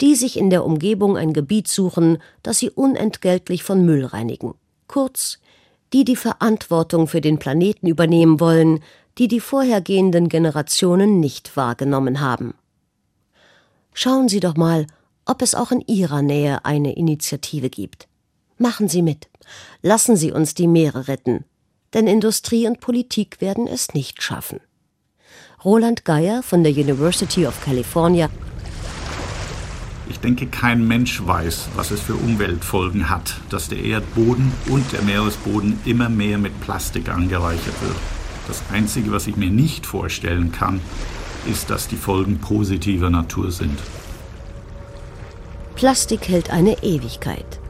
die 0.00 0.14
sich 0.14 0.38
in 0.38 0.50
der 0.50 0.64
Umgebung 0.64 1.16
ein 1.16 1.32
Gebiet 1.32 1.68
suchen, 1.68 2.18
das 2.42 2.58
sie 2.58 2.70
unentgeltlich 2.70 3.62
von 3.62 3.84
Müll 3.84 4.04
reinigen, 4.04 4.54
kurz, 4.86 5.38
die 5.92 6.04
die 6.04 6.16
Verantwortung 6.16 7.08
für 7.08 7.20
den 7.20 7.38
Planeten 7.38 7.86
übernehmen 7.86 8.40
wollen, 8.40 8.80
die 9.18 9.28
die 9.28 9.40
vorhergehenden 9.40 10.28
Generationen 10.28 11.20
nicht 11.20 11.56
wahrgenommen 11.56 12.20
haben. 12.20 12.54
Schauen 13.92 14.28
Sie 14.28 14.40
doch 14.40 14.56
mal, 14.56 14.86
ob 15.24 15.42
es 15.42 15.54
auch 15.54 15.72
in 15.72 15.82
Ihrer 15.86 16.22
Nähe 16.22 16.64
eine 16.64 16.96
Initiative 16.96 17.68
gibt. 17.68 18.06
Machen 18.58 18.88
Sie 18.88 19.02
mit. 19.02 19.28
Lassen 19.82 20.16
Sie 20.16 20.30
uns 20.30 20.54
die 20.54 20.68
Meere 20.68 21.08
retten. 21.08 21.44
Denn 21.94 22.06
Industrie 22.06 22.66
und 22.66 22.80
Politik 22.80 23.40
werden 23.40 23.66
es 23.66 23.94
nicht 23.94 24.22
schaffen. 24.22 24.60
Roland 25.64 26.04
Geier 26.04 26.42
von 26.42 26.62
der 26.62 26.72
University 26.72 27.46
of 27.46 27.60
California. 27.64 28.30
Ich 30.08 30.20
denke, 30.20 30.46
kein 30.46 30.86
Mensch 30.88 31.26
weiß, 31.26 31.68
was 31.76 31.90
es 31.90 32.00
für 32.00 32.14
Umweltfolgen 32.14 33.10
hat, 33.10 33.36
dass 33.50 33.68
der 33.68 33.82
Erdboden 33.82 34.52
und 34.68 34.90
der 34.92 35.02
Meeresboden 35.02 35.78
immer 35.84 36.08
mehr 36.08 36.38
mit 36.38 36.58
Plastik 36.60 37.10
angereichert 37.10 37.80
wird. 37.82 37.96
Das 38.46 38.62
Einzige, 38.72 39.12
was 39.12 39.26
ich 39.26 39.36
mir 39.36 39.50
nicht 39.50 39.84
vorstellen 39.84 40.50
kann, 40.50 40.80
ist, 41.46 41.68
dass 41.68 41.88
die 41.88 41.96
Folgen 41.96 42.38
positiver 42.38 43.10
Natur 43.10 43.52
sind. 43.52 43.78
Plastik 45.74 46.28
hält 46.28 46.50
eine 46.50 46.82
Ewigkeit. 46.82 47.60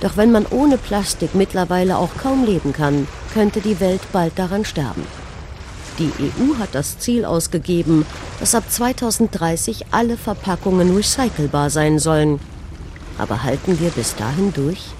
Doch 0.00 0.16
wenn 0.16 0.30
man 0.30 0.46
ohne 0.46 0.76
Plastik 0.78 1.34
mittlerweile 1.34 1.96
auch 1.96 2.14
kaum 2.16 2.44
leben 2.44 2.72
kann, 2.72 3.08
könnte 3.32 3.60
die 3.60 3.80
Welt 3.80 4.02
bald 4.12 4.38
daran 4.38 4.64
sterben. 4.64 5.02
Die 5.98 6.12
EU 6.20 6.58
hat 6.58 6.74
das 6.74 6.98
Ziel 6.98 7.24
ausgegeben, 7.24 8.06
dass 8.38 8.54
ab 8.54 8.64
2030 8.68 9.86
alle 9.90 10.16
Verpackungen 10.16 10.94
recycelbar 10.94 11.70
sein 11.70 11.98
sollen. 11.98 12.38
Aber 13.18 13.42
halten 13.42 13.80
wir 13.80 13.90
bis 13.90 14.14
dahin 14.14 14.52
durch? 14.52 14.92